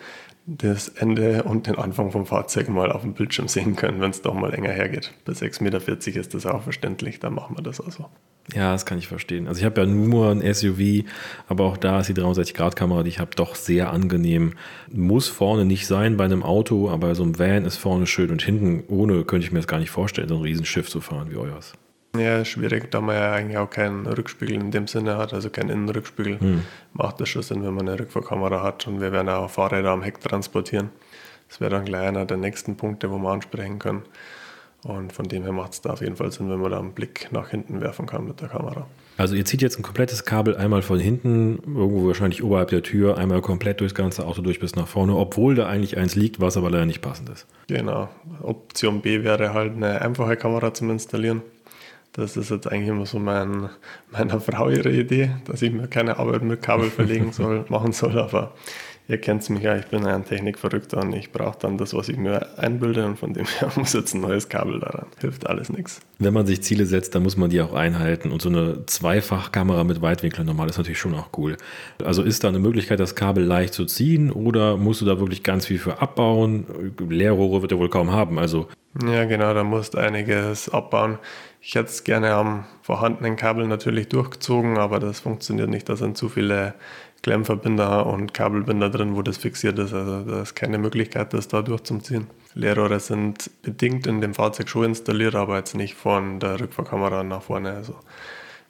das 0.47 0.87
Ende 0.89 1.43
und 1.43 1.67
den 1.67 1.75
Anfang 1.75 2.11
vom 2.11 2.25
Fahrzeug 2.25 2.67
mal 2.69 2.91
auf 2.91 3.01
dem 3.01 3.13
Bildschirm 3.13 3.47
sehen 3.47 3.75
können, 3.75 4.01
wenn 4.01 4.09
es 4.09 4.21
doch 4.21 4.33
mal 4.33 4.49
länger 4.49 4.71
hergeht. 4.71 5.13
Bei 5.23 5.33
6,40 5.33 5.63
Meter 5.63 6.19
ist 6.19 6.33
das 6.33 6.45
auch 6.45 6.63
verständlich, 6.63 7.19
dann 7.19 7.35
machen 7.35 7.55
wir 7.55 7.63
das 7.63 7.79
also. 7.79 8.07
Ja, 8.53 8.71
das 8.73 8.87
kann 8.87 8.97
ich 8.97 9.07
verstehen. 9.07 9.47
Also 9.47 9.59
ich 9.59 9.65
habe 9.65 9.81
ja 9.81 9.87
nur 9.87 10.31
ein 10.31 10.53
SUV, 10.53 11.05
aber 11.47 11.65
auch 11.65 11.77
da 11.77 11.99
ist 11.99 12.07
die 12.07 12.15
360-Grad-Kamera, 12.15 13.03
die 13.03 13.09
ich 13.09 13.19
habe, 13.19 13.31
doch 13.35 13.55
sehr 13.55 13.91
angenehm. 13.93 14.53
Muss 14.91 15.27
vorne 15.27 15.63
nicht 15.63 15.85
sein 15.85 16.17
bei 16.17 16.25
einem 16.25 16.41
Auto, 16.41 16.89
aber 16.89 17.13
so 17.13 17.23
ein 17.23 17.37
Van 17.37 17.65
ist 17.65 17.77
vorne 17.77 18.07
schön 18.07 18.31
und 18.31 18.41
hinten 18.41 18.83
ohne 18.87 19.23
könnte 19.23 19.45
ich 19.45 19.51
mir 19.51 19.59
das 19.59 19.67
gar 19.67 19.79
nicht 19.79 19.91
vorstellen, 19.91 20.27
so 20.27 20.35
ein 20.35 20.41
Riesenschiff 20.41 20.89
zu 20.89 21.01
fahren 21.01 21.29
wie 21.29 21.37
euers. 21.37 21.73
Ja, 22.17 22.43
schwierig, 22.43 22.91
da 22.91 22.99
man 22.99 23.15
ja 23.15 23.31
eigentlich 23.31 23.57
auch 23.57 23.69
keinen 23.69 24.05
Rückspiegel 24.05 24.55
in 24.55 24.71
dem 24.71 24.87
Sinne 24.87 25.17
hat, 25.17 25.33
also 25.33 25.49
keinen 25.49 25.69
Innenrückspiegel, 25.69 26.39
hm. 26.39 26.63
macht 26.93 27.21
das 27.21 27.29
schon 27.29 27.41
Sinn, 27.41 27.63
wenn 27.63 27.73
man 27.73 27.87
eine 27.87 27.99
Rückfahrkamera 27.99 28.61
hat 28.61 28.85
und 28.87 28.99
wir 28.99 29.13
werden 29.13 29.29
auch 29.29 29.49
Fahrräder 29.49 29.91
am 29.91 30.01
Heck 30.01 30.19
transportieren. 30.19 30.89
Das 31.47 31.61
wäre 31.61 31.71
dann 31.71 31.85
gleich 31.85 32.07
einer 32.07 32.25
der 32.25 32.37
nächsten 32.37 32.75
Punkte, 32.75 33.11
wo 33.11 33.17
wir 33.17 33.29
ansprechen 33.29 33.79
können. 33.79 34.03
Und 34.83 35.13
von 35.13 35.27
dem 35.27 35.43
her 35.43 35.51
macht 35.51 35.73
es 35.73 35.81
da 35.81 35.91
auf 35.91 36.01
jeden 36.01 36.15
Fall 36.15 36.31
Sinn, 36.31 36.49
wenn 36.49 36.59
man 36.59 36.71
da 36.71 36.79
einen 36.79 36.93
Blick 36.93 37.27
nach 37.31 37.49
hinten 37.49 37.81
werfen 37.81 38.07
kann 38.07 38.25
mit 38.25 38.41
der 38.41 38.47
Kamera. 38.47 38.87
Also 39.17 39.35
ihr 39.35 39.45
zieht 39.45 39.61
jetzt 39.61 39.77
ein 39.77 39.83
komplettes 39.83 40.25
Kabel 40.25 40.57
einmal 40.57 40.81
von 40.81 40.99
hinten, 40.99 41.59
irgendwo 41.65 42.07
wahrscheinlich 42.07 42.43
oberhalb 42.43 42.69
der 42.69 42.81
Tür, 42.81 43.17
einmal 43.17 43.41
komplett 43.41 43.79
durchs 43.79 43.93
ganze 43.93 44.25
Auto 44.25 44.41
durch 44.41 44.59
bis 44.59 44.75
nach 44.75 44.87
vorne, 44.87 45.15
obwohl 45.15 45.53
da 45.53 45.67
eigentlich 45.67 45.97
eins 45.97 46.15
liegt, 46.15 46.39
was 46.39 46.57
aber 46.57 46.71
leider 46.71 46.87
nicht 46.87 47.01
passend 47.01 47.29
ist. 47.29 47.45
Genau. 47.67 48.09
Option 48.41 49.01
B 49.01 49.23
wäre 49.23 49.53
halt 49.53 49.75
eine 49.75 50.01
einfache 50.01 50.37
Kamera 50.37 50.73
zum 50.73 50.89
Installieren. 50.89 51.43
Das 52.13 52.35
ist 52.35 52.51
jetzt 52.51 52.69
eigentlich 52.69 52.89
immer 52.89 53.05
so 53.05 53.19
mein, 53.19 53.69
meiner 54.11 54.41
Frau 54.41 54.69
ihre 54.69 54.91
Idee, 54.91 55.31
dass 55.45 55.61
ich 55.61 55.71
mir 55.71 55.87
keine 55.87 56.17
Arbeit 56.17 56.43
mit 56.43 56.61
Kabel 56.61 56.89
verlegen 56.89 57.31
soll, 57.31 57.65
machen 57.69 57.93
soll, 57.93 58.19
aber 58.19 58.51
ihr 59.07 59.17
kennt 59.17 59.49
mich 59.49 59.63
ja, 59.63 59.77
ich 59.77 59.85
bin 59.85 60.05
ein 60.05 60.25
Technikverrückter 60.25 61.01
und 61.01 61.13
ich 61.13 61.31
brauche 61.31 61.57
dann 61.59 61.77
das, 61.77 61.93
was 61.93 62.09
ich 62.09 62.17
mir 62.17 62.57
einbilde 62.57 63.05
und 63.05 63.17
von 63.17 63.33
dem 63.33 63.45
her 63.45 63.71
muss 63.75 63.93
jetzt 63.93 64.13
ein 64.13 64.21
neues 64.21 64.49
Kabel 64.49 64.79
daran. 64.79 65.05
Hilft 65.19 65.47
alles 65.47 65.69
nichts. 65.69 66.01
Wenn 66.19 66.33
man 66.33 66.45
sich 66.45 66.61
Ziele 66.63 66.85
setzt, 66.85 67.15
dann 67.15 67.23
muss 67.23 67.37
man 67.37 67.49
die 67.49 67.61
auch 67.61 67.73
einhalten 67.73 68.31
und 68.31 68.41
so 68.41 68.49
eine 68.49 68.85
Zweifachkamera 68.85 69.85
mit 69.85 70.01
Weitwinkel 70.01 70.43
normal 70.43 70.69
ist 70.69 70.77
natürlich 70.77 70.99
schon 70.99 71.15
auch 71.15 71.29
cool. 71.37 71.55
Also 72.03 72.23
ist 72.23 72.43
da 72.43 72.49
eine 72.49 72.59
Möglichkeit, 72.59 72.99
das 72.99 73.15
Kabel 73.15 73.43
leicht 73.43 73.73
zu 73.73 73.85
ziehen 73.85 74.31
oder 74.31 74.75
musst 74.75 74.99
du 74.99 75.05
da 75.05 75.19
wirklich 75.19 75.43
ganz 75.43 75.65
viel 75.65 75.79
für 75.79 76.01
abbauen? 76.01 76.65
Leerrohre 77.09 77.61
wird 77.61 77.71
er 77.71 77.79
wohl 77.79 77.89
kaum 77.89 78.11
haben, 78.11 78.37
also. 78.37 78.67
Ja, 79.05 79.23
genau, 79.23 79.53
da 79.53 79.63
musst 79.63 79.93
du 79.93 79.99
einiges 79.99 80.67
abbauen. 80.67 81.17
Ich 81.63 81.75
hätte 81.75 81.89
es 81.89 82.03
gerne 82.03 82.33
am 82.33 82.65
vorhandenen 82.81 83.35
Kabel 83.35 83.67
natürlich 83.67 84.09
durchgezogen, 84.09 84.79
aber 84.79 84.99
das 84.99 85.19
funktioniert 85.19 85.69
nicht. 85.69 85.87
Da 85.87 85.95
sind 85.95 86.17
zu 86.17 86.27
viele 86.27 86.73
Klemmverbinder 87.21 88.07
und 88.07 88.33
Kabelbinder 88.33 88.89
drin, 88.89 89.15
wo 89.15 89.21
das 89.21 89.37
fixiert 89.37 89.77
ist. 89.77 89.93
Also 89.93 90.23
da 90.23 90.41
ist 90.41 90.55
keine 90.55 90.79
Möglichkeit, 90.79 91.33
das 91.33 91.47
da 91.47 91.61
durchzuziehen. 91.61 92.25
Leerrohre 92.55 92.99
sind 92.99 93.51
bedingt 93.61 94.07
in 94.07 94.21
dem 94.21 94.33
Fahrzeug 94.33 94.69
schon 94.69 94.85
installiert, 94.85 95.35
aber 95.35 95.57
jetzt 95.57 95.75
nicht 95.75 95.93
von 95.93 96.39
der 96.39 96.59
Rückfahrkamera 96.59 97.23
nach 97.23 97.43
vorne. 97.43 97.73
Also 97.73 97.95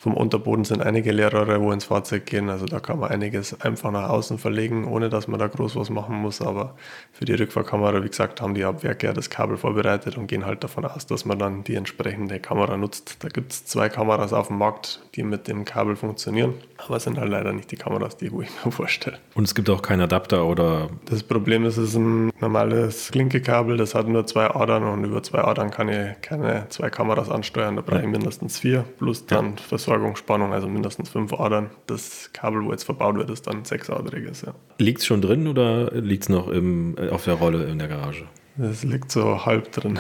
vom 0.02 0.16
Unterboden 0.16 0.66
sind 0.66 0.82
einige 0.82 1.12
Leerrohre, 1.12 1.62
wo 1.62 1.72
ins 1.72 1.86
Fahrzeug 1.86 2.26
gehen. 2.26 2.50
Also 2.50 2.66
da 2.66 2.80
kann 2.80 2.98
man 2.98 3.12
einiges 3.12 3.62
einfach 3.62 3.92
nach 3.92 4.10
außen 4.10 4.40
verlegen, 4.40 4.88
ohne 4.88 5.10
dass 5.10 5.28
man 5.28 5.40
da 5.40 5.46
groß 5.46 5.76
was 5.76 5.92
machen 5.92 6.16
muss. 6.16 6.42
Aber 6.42 6.76
für 7.12 7.26
die 7.26 7.34
Rückfahrkamera, 7.34 8.04
wie 8.04 8.10
gesagt, 8.10 8.42
haben 8.42 8.56
die 8.56 8.64
Abwerke 8.64 9.06
ja 9.06 9.14
das 9.14 9.30
Kabel 9.30 9.58
vorbereitet 9.58 10.18
und 10.18 10.26
gehen 10.26 10.44
halt 10.44 10.64
davon 10.64 10.86
aus, 10.86 11.06
dass 11.06 11.26
man 11.26 11.38
dann 11.38 11.64
die 11.64 11.76
entsprechende 11.76 12.40
Kamera 12.40 12.78
nutzt. 12.78 13.18
Da 13.20 13.28
gibt 13.28 13.52
es 13.52 13.66
zwei 13.66 13.90
Kameras 13.90 14.34
auf 14.34 14.48
dem 14.48 14.58
Markt, 14.58 15.04
die 15.14 15.22
mit 15.22 15.48
dem 15.48 15.66
Kabel 15.66 15.96
funktionieren. 15.96 16.56
Aber 16.80 16.96
es 16.96 17.04
sind 17.04 17.20
halt 17.20 17.30
leider 17.30 17.54
nicht 17.54 17.70
die 17.70 17.76
Kameras, 17.76 18.18
die 18.18 18.26
ich 18.26 18.32
mir 18.32 18.48
vorstelle. 18.72 19.20
Und 19.36 19.44
es 19.44 19.54
gibt 19.54 19.70
auch 19.70 19.84
keinen 19.84 20.02
Adapter 20.02 20.48
oder. 20.48 20.90
Das 21.06 21.22
Problem 21.22 21.64
ist, 21.64 21.78
es 21.78 21.90
ist 21.90 21.98
ein 21.98 22.32
normales 22.40 23.12
Klinkekabel, 23.12 23.78
das 23.78 23.94
hat 23.94 24.08
nur 24.08 24.26
zwei 24.26 24.50
Adern 24.50 24.82
und 24.82 25.04
über 25.04 25.22
zwei 25.22 25.44
Adern 25.44 25.70
kann 25.70 25.90
ich 25.90 26.20
keine 26.24 26.66
zwei 26.70 26.90
Kameras 26.90 27.30
ansteuern. 27.30 27.76
Da 27.76 27.84
brauche 27.84 28.02
ich 28.02 28.08
mindestens 28.08 28.58
vier 28.58 28.84
plus 28.98 29.28
dann 29.28 29.50
ja. 29.50 29.54
Versorgungsspannung, 29.92 30.54
also 30.54 30.68
mindestens 30.70 31.10
fünf 31.10 31.34
Adern. 31.34 31.70
Das 31.88 32.30
Kabel, 32.32 32.64
wo 32.64 32.72
jetzt 32.72 32.84
verbaut 32.84 33.18
wird, 33.18 33.30
ist 33.30 33.46
dann 33.48 33.66
sechsadriges. 33.66 34.44
Ja. 34.44 34.54
Liegt 34.78 35.00
es 35.00 35.06
schon 35.06 35.22
drin 35.22 35.48
oder 35.50 35.92
liegt 35.92 36.24
es 36.24 36.30
noch 36.30 36.48
im, 36.48 36.96
äh, 36.98 37.10
auf 37.10 37.26
der 37.26 37.34
Rolle 37.34 37.66
in 37.66 37.78
der 37.78 37.90
Garage? 37.90 38.24
Es 38.58 38.84
liegt 38.84 39.12
so 39.12 39.46
halb 39.46 39.72
drin. 39.72 40.00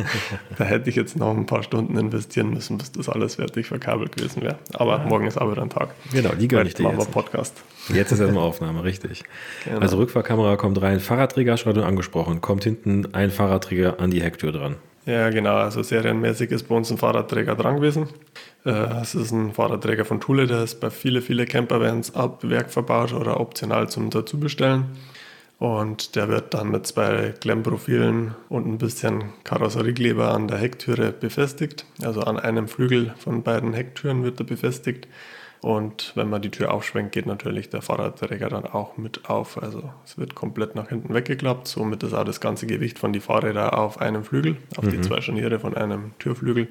da 0.58 0.64
hätte 0.64 0.90
ich 0.90 0.96
jetzt 0.96 1.16
noch 1.16 1.36
ein 1.36 1.46
paar 1.46 1.62
Stunden 1.62 1.96
investieren 1.96 2.50
müssen, 2.50 2.78
bis 2.78 2.90
das 2.92 3.08
alles 3.08 3.36
fertig 3.36 3.66
verkabelt 3.66 4.16
gewesen 4.16 4.42
wäre. 4.42 4.58
Aber 4.72 4.98
ja. 4.98 5.04
morgen 5.04 5.26
ist 5.26 5.38
aber 5.38 5.60
ein 5.60 5.70
Tag. 5.70 5.90
Genau, 6.12 6.30
die 6.30 6.48
gönne 6.48 6.68
ich 6.68 6.74
dir 6.74 6.90
jetzt. 6.90 7.10
Podcast. 7.12 7.54
Jetzt 7.92 8.12
ist 8.12 8.20
erstmal 8.20 8.44
Aufnahme, 8.44 8.82
richtig. 8.82 9.24
Genau. 9.64 9.78
Also 9.80 9.98
Rückfahrkamera 9.98 10.56
kommt 10.56 10.80
rein, 10.82 11.00
Fahrradträger, 11.00 11.56
schon 11.56 11.78
angesprochen, 11.78 12.40
kommt 12.40 12.64
hinten 12.64 13.14
ein 13.14 13.30
Fahrradträger 13.30 14.00
an 14.00 14.10
die 14.10 14.22
Hecktür 14.22 14.52
dran. 14.52 14.76
Ja, 15.08 15.30
genau. 15.30 15.56
Also 15.56 15.82
serienmäßig 15.82 16.50
ist 16.50 16.68
bei 16.68 16.74
uns 16.74 16.90
ein 16.90 16.98
Fahrradträger 16.98 17.54
dran 17.54 17.76
gewesen. 17.76 18.08
Äh, 18.66 19.00
es 19.00 19.14
ist 19.14 19.30
ein 19.30 19.54
Fahrradträger 19.54 20.04
von 20.04 20.20
Thule, 20.20 20.46
der 20.46 20.64
ist 20.64 20.80
bei 20.80 20.90
vielen, 20.90 21.22
vielen 21.22 21.48
Campervans 21.48 22.14
ab 22.14 22.40
Werk 22.42 22.70
verbaut 22.70 23.14
oder 23.14 23.40
optional 23.40 23.88
zum 23.88 24.10
Dazubestellen. 24.10 24.84
Und 25.58 26.14
der 26.14 26.28
wird 26.28 26.52
dann 26.52 26.70
mit 26.70 26.86
zwei 26.86 27.32
Klemmprofilen 27.40 28.34
und 28.50 28.66
ein 28.66 28.76
bisschen 28.76 29.32
Karosseriekleber 29.44 30.30
an 30.34 30.46
der 30.46 30.58
Hecktüre 30.58 31.10
befestigt. 31.10 31.86
Also 32.02 32.20
an 32.20 32.38
einem 32.38 32.68
Flügel 32.68 33.14
von 33.16 33.42
beiden 33.42 33.72
Hecktüren 33.72 34.24
wird 34.24 34.38
er 34.40 34.44
befestigt. 34.44 35.08
Und 35.60 36.12
wenn 36.14 36.30
man 36.30 36.40
die 36.40 36.50
Tür 36.50 36.72
aufschwenkt, 36.72 37.12
geht 37.12 37.26
natürlich 37.26 37.68
der 37.68 37.82
Fahrradträger 37.82 38.48
dann 38.48 38.64
auch 38.64 38.96
mit 38.96 39.28
auf. 39.28 39.60
Also 39.60 39.90
es 40.04 40.16
wird 40.16 40.34
komplett 40.34 40.74
nach 40.76 40.88
hinten 40.88 41.12
weggeklappt. 41.12 41.66
Somit 41.66 42.02
ist 42.02 42.14
auch 42.14 42.24
das 42.24 42.40
ganze 42.40 42.66
Gewicht 42.66 42.98
von 42.98 43.12
die 43.12 43.20
Fahrräder 43.20 43.76
auf 43.76 44.00
einem 44.00 44.24
Flügel, 44.24 44.56
auf 44.76 44.84
mhm. 44.84 44.90
die 44.90 45.00
zwei 45.00 45.20
Scharniere 45.20 45.58
von 45.58 45.76
einem 45.76 46.12
Türflügel. 46.18 46.68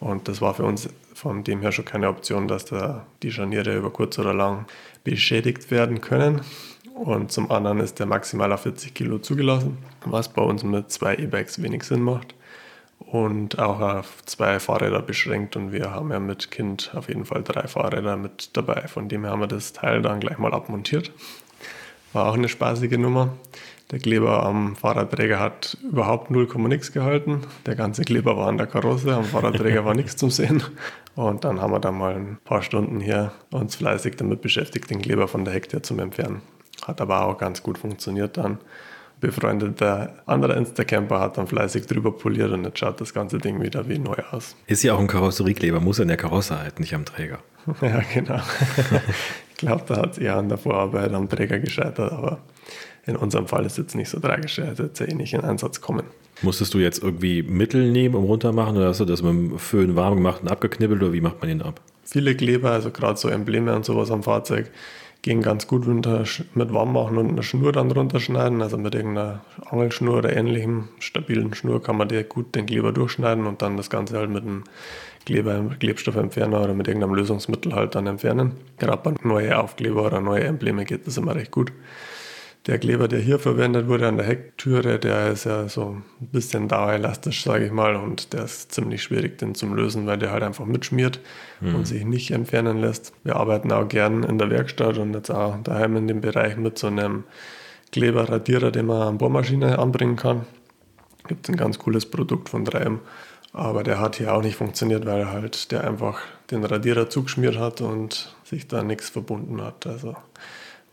Und 0.00 0.26
das 0.26 0.40
war 0.40 0.54
für 0.54 0.64
uns 0.64 0.88
von 1.14 1.44
dem 1.44 1.60
her 1.60 1.70
schon 1.70 1.84
keine 1.84 2.08
Option, 2.08 2.48
dass 2.48 2.64
da 2.64 3.06
die 3.22 3.30
Scharniere 3.30 3.76
über 3.76 3.90
kurz 3.90 4.18
oder 4.18 4.34
lang 4.34 4.66
beschädigt 5.04 5.70
werden 5.70 6.00
können. 6.00 6.40
und 6.94 7.30
zum 7.30 7.50
anderen 7.52 7.78
ist 7.78 8.00
der 8.00 8.06
maximal 8.06 8.52
auf 8.52 8.62
40 8.62 8.94
Kilo 8.94 9.18
zugelassen, 9.18 9.78
was 10.04 10.28
bei 10.28 10.42
uns 10.42 10.64
mit 10.64 10.90
zwei 10.90 11.14
E-Bikes 11.14 11.62
wenig 11.62 11.84
Sinn 11.84 12.02
macht 12.02 12.34
und 13.14 13.60
auch 13.60 13.78
auf 13.78 14.24
zwei 14.24 14.58
Fahrräder 14.58 15.00
beschränkt 15.00 15.54
und 15.54 15.70
wir 15.70 15.92
haben 15.92 16.10
ja 16.10 16.18
mit 16.18 16.50
Kind 16.50 16.90
auf 16.96 17.06
jeden 17.06 17.24
Fall 17.24 17.44
drei 17.44 17.68
Fahrräder 17.68 18.16
mit 18.16 18.56
dabei. 18.56 18.88
Von 18.88 19.08
dem 19.08 19.22
her 19.22 19.30
haben 19.30 19.38
wir 19.38 19.46
das 19.46 19.72
Teil 19.72 20.02
dann 20.02 20.18
gleich 20.18 20.38
mal 20.38 20.52
abmontiert. 20.52 21.12
War 22.12 22.28
auch 22.28 22.34
eine 22.34 22.48
spaßige 22.48 22.98
Nummer. 22.98 23.36
Der 23.92 24.00
Kleber 24.00 24.42
am 24.42 24.74
Fahrradträger 24.74 25.38
hat 25.38 25.76
überhaupt 25.88 26.32
0, 26.32 26.48
nichts 26.66 26.90
gehalten. 26.90 27.42
Der 27.66 27.76
ganze 27.76 28.02
Kleber 28.02 28.36
war 28.36 28.48
an 28.48 28.58
der 28.58 28.66
Karosse, 28.66 29.14
am 29.14 29.22
Fahrradträger 29.22 29.84
war 29.84 29.94
nichts 29.94 30.16
zum 30.16 30.30
Sehen. 30.30 30.64
Und 31.14 31.44
dann 31.44 31.60
haben 31.60 31.72
wir 31.72 31.78
da 31.78 31.92
mal 31.92 32.16
ein 32.16 32.38
paar 32.44 32.62
Stunden 32.62 32.98
hier 32.98 33.30
uns 33.52 33.76
fleißig 33.76 34.16
damit 34.16 34.42
beschäftigt, 34.42 34.90
den 34.90 35.00
Kleber 35.00 35.28
von 35.28 35.44
der 35.44 35.54
Hecktür 35.54 35.84
zu 35.84 35.96
entfernen. 36.00 36.42
Hat 36.84 37.00
aber 37.00 37.26
auch 37.26 37.38
ganz 37.38 37.62
gut 37.62 37.78
funktioniert 37.78 38.38
dann. 38.38 38.58
Befreundeter 39.24 40.12
anderer 40.26 40.56
Instacamper 40.56 41.18
hat 41.18 41.38
dann 41.38 41.46
fleißig 41.46 41.86
drüber 41.86 42.12
poliert 42.12 42.52
und 42.52 42.64
jetzt 42.64 42.78
schaut 42.78 43.00
das 43.00 43.14
ganze 43.14 43.38
Ding 43.38 43.62
wieder 43.62 43.88
wie 43.88 43.98
neu 43.98 44.16
aus. 44.30 44.54
Ist 44.66 44.82
ja 44.82 44.94
auch 44.94 44.98
ein 45.00 45.06
Karosseriekleber, 45.06 45.80
muss 45.80 45.98
in 45.98 46.08
der 46.08 46.18
Karosse 46.18 46.58
halten, 46.60 46.82
nicht 46.82 46.94
am 46.94 47.06
Träger. 47.06 47.38
ja, 47.80 48.02
genau. 48.12 48.40
ich 49.50 49.56
glaube, 49.56 49.84
da 49.86 49.96
hat 49.96 50.12
es 50.12 50.18
eher 50.18 50.36
an 50.36 50.50
der 50.50 50.58
Vorarbeit 50.58 51.14
am 51.14 51.28
Träger 51.28 51.58
gescheitert, 51.58 52.12
aber 52.12 52.40
in 53.06 53.16
unserem 53.16 53.46
Fall 53.46 53.64
ist 53.64 53.72
es 53.72 53.78
jetzt 53.78 53.94
nicht 53.94 54.10
so 54.10 54.20
tragisch, 54.20 54.58
er 54.58 54.76
wird 54.76 54.98
ja 55.00 55.06
eh 55.06 55.14
nicht 55.14 55.32
in 55.32 55.40
Einsatz 55.40 55.80
kommen. 55.80 56.04
Musstest 56.42 56.74
du 56.74 56.78
jetzt 56.78 57.02
irgendwie 57.02 57.42
Mittel 57.42 57.90
nehmen, 57.90 58.14
um 58.16 58.24
runtermachen 58.24 58.76
oder 58.76 58.88
hast 58.88 59.00
du 59.00 59.06
das 59.06 59.22
mit 59.22 59.32
dem 59.32 59.58
Föhn 59.58 59.96
warm 59.96 60.16
gemacht 60.16 60.42
und 60.42 60.50
abgeknibbelt 60.50 61.02
oder 61.02 61.12
wie 61.14 61.22
macht 61.22 61.40
man 61.40 61.48
den 61.48 61.62
ab? 61.62 61.80
Viele 62.04 62.34
Kleber, 62.34 62.72
also 62.72 62.90
gerade 62.90 63.18
so 63.18 63.28
Embleme 63.28 63.74
und 63.74 63.86
sowas 63.86 64.10
am 64.10 64.22
Fahrzeug, 64.22 64.70
gehen 65.24 65.40
ganz 65.40 65.66
gut 65.66 65.86
mit 65.86 66.04
warm 66.74 66.92
machen 66.92 67.16
und 67.16 67.30
eine 67.30 67.42
Schnur 67.42 67.72
dann 67.72 67.90
runterschneiden. 67.90 68.60
Also 68.60 68.76
mit 68.76 68.94
irgendeiner 68.94 69.40
Angelschnur 69.64 70.18
oder 70.18 70.36
ähnlichem 70.36 70.90
stabilen 70.98 71.54
Schnur 71.54 71.82
kann 71.82 71.96
man 71.96 72.08
dir 72.08 72.24
gut 72.24 72.54
den 72.54 72.66
Kleber 72.66 72.92
durchschneiden 72.92 73.46
und 73.46 73.62
dann 73.62 73.78
das 73.78 73.88
Ganze 73.88 74.18
halt 74.18 74.28
mit 74.28 74.42
einem 74.42 74.64
Kleber, 75.24 75.64
Klebstoffentferner 75.80 76.60
oder 76.62 76.74
mit 76.74 76.88
irgendeinem 76.88 77.14
Lösungsmittel 77.14 77.74
halt 77.74 77.94
dann 77.94 78.06
entfernen. 78.06 78.52
Gerade 78.78 79.02
bei 79.02 79.14
neuen 79.26 79.54
Aufkleber 79.54 80.04
oder 80.04 80.20
neue 80.20 80.44
Embleme 80.44 80.84
geht 80.84 81.06
das 81.06 81.16
immer 81.16 81.34
recht 81.34 81.50
gut. 81.50 81.72
Der 82.66 82.78
Kleber, 82.78 83.08
der 83.08 83.18
hier 83.18 83.38
verwendet 83.38 83.88
wurde 83.88 84.08
an 84.08 84.16
der 84.16 84.24
Hecktüre, 84.24 84.98
der 84.98 85.32
ist 85.32 85.44
ja 85.44 85.68
so 85.68 85.98
ein 86.20 86.28
bisschen 86.28 86.66
dauerelastisch, 86.66 87.44
sage 87.44 87.66
ich 87.66 87.72
mal, 87.72 87.94
und 87.94 88.32
der 88.32 88.44
ist 88.44 88.72
ziemlich 88.72 89.02
schwierig, 89.02 89.36
den 89.36 89.54
zum 89.54 89.74
Lösen, 89.74 90.06
weil 90.06 90.16
der 90.16 90.30
halt 90.30 90.42
einfach 90.42 90.64
mitschmiert 90.64 91.20
mhm. 91.60 91.74
und 91.74 91.86
sich 91.86 92.06
nicht 92.06 92.30
entfernen 92.30 92.80
lässt. 92.80 93.12
Wir 93.22 93.36
arbeiten 93.36 93.70
auch 93.70 93.86
gern 93.86 94.22
in 94.22 94.38
der 94.38 94.48
Werkstatt 94.48 94.96
und 94.96 95.12
jetzt 95.12 95.30
auch 95.30 95.62
daheim 95.62 95.96
in 95.96 96.08
dem 96.08 96.22
Bereich 96.22 96.56
mit 96.56 96.78
so 96.78 96.86
einem 96.86 97.24
Kleberradierer, 97.92 98.70
den 98.70 98.86
man 98.86 99.02
an 99.02 99.18
Bohrmaschine 99.18 99.78
anbringen 99.78 100.16
kann. 100.16 100.46
Gibt 101.28 101.50
ein 101.50 101.56
ganz 101.56 101.78
cooles 101.78 102.06
Produkt 102.06 102.48
von 102.48 102.66
3M, 102.66 103.00
aber 103.52 103.82
der 103.82 104.00
hat 104.00 104.16
hier 104.16 104.34
auch 104.34 104.42
nicht 104.42 104.56
funktioniert, 104.56 105.04
weil 105.04 105.30
halt 105.30 105.70
der 105.70 105.84
einfach 105.84 106.18
den 106.50 106.64
Radierer 106.64 107.10
zugeschmiert 107.10 107.58
hat 107.58 107.82
und 107.82 108.34
sich 108.42 108.68
da 108.68 108.82
nichts 108.82 109.10
verbunden 109.10 109.60
hat. 109.60 109.86
Also 109.86 110.16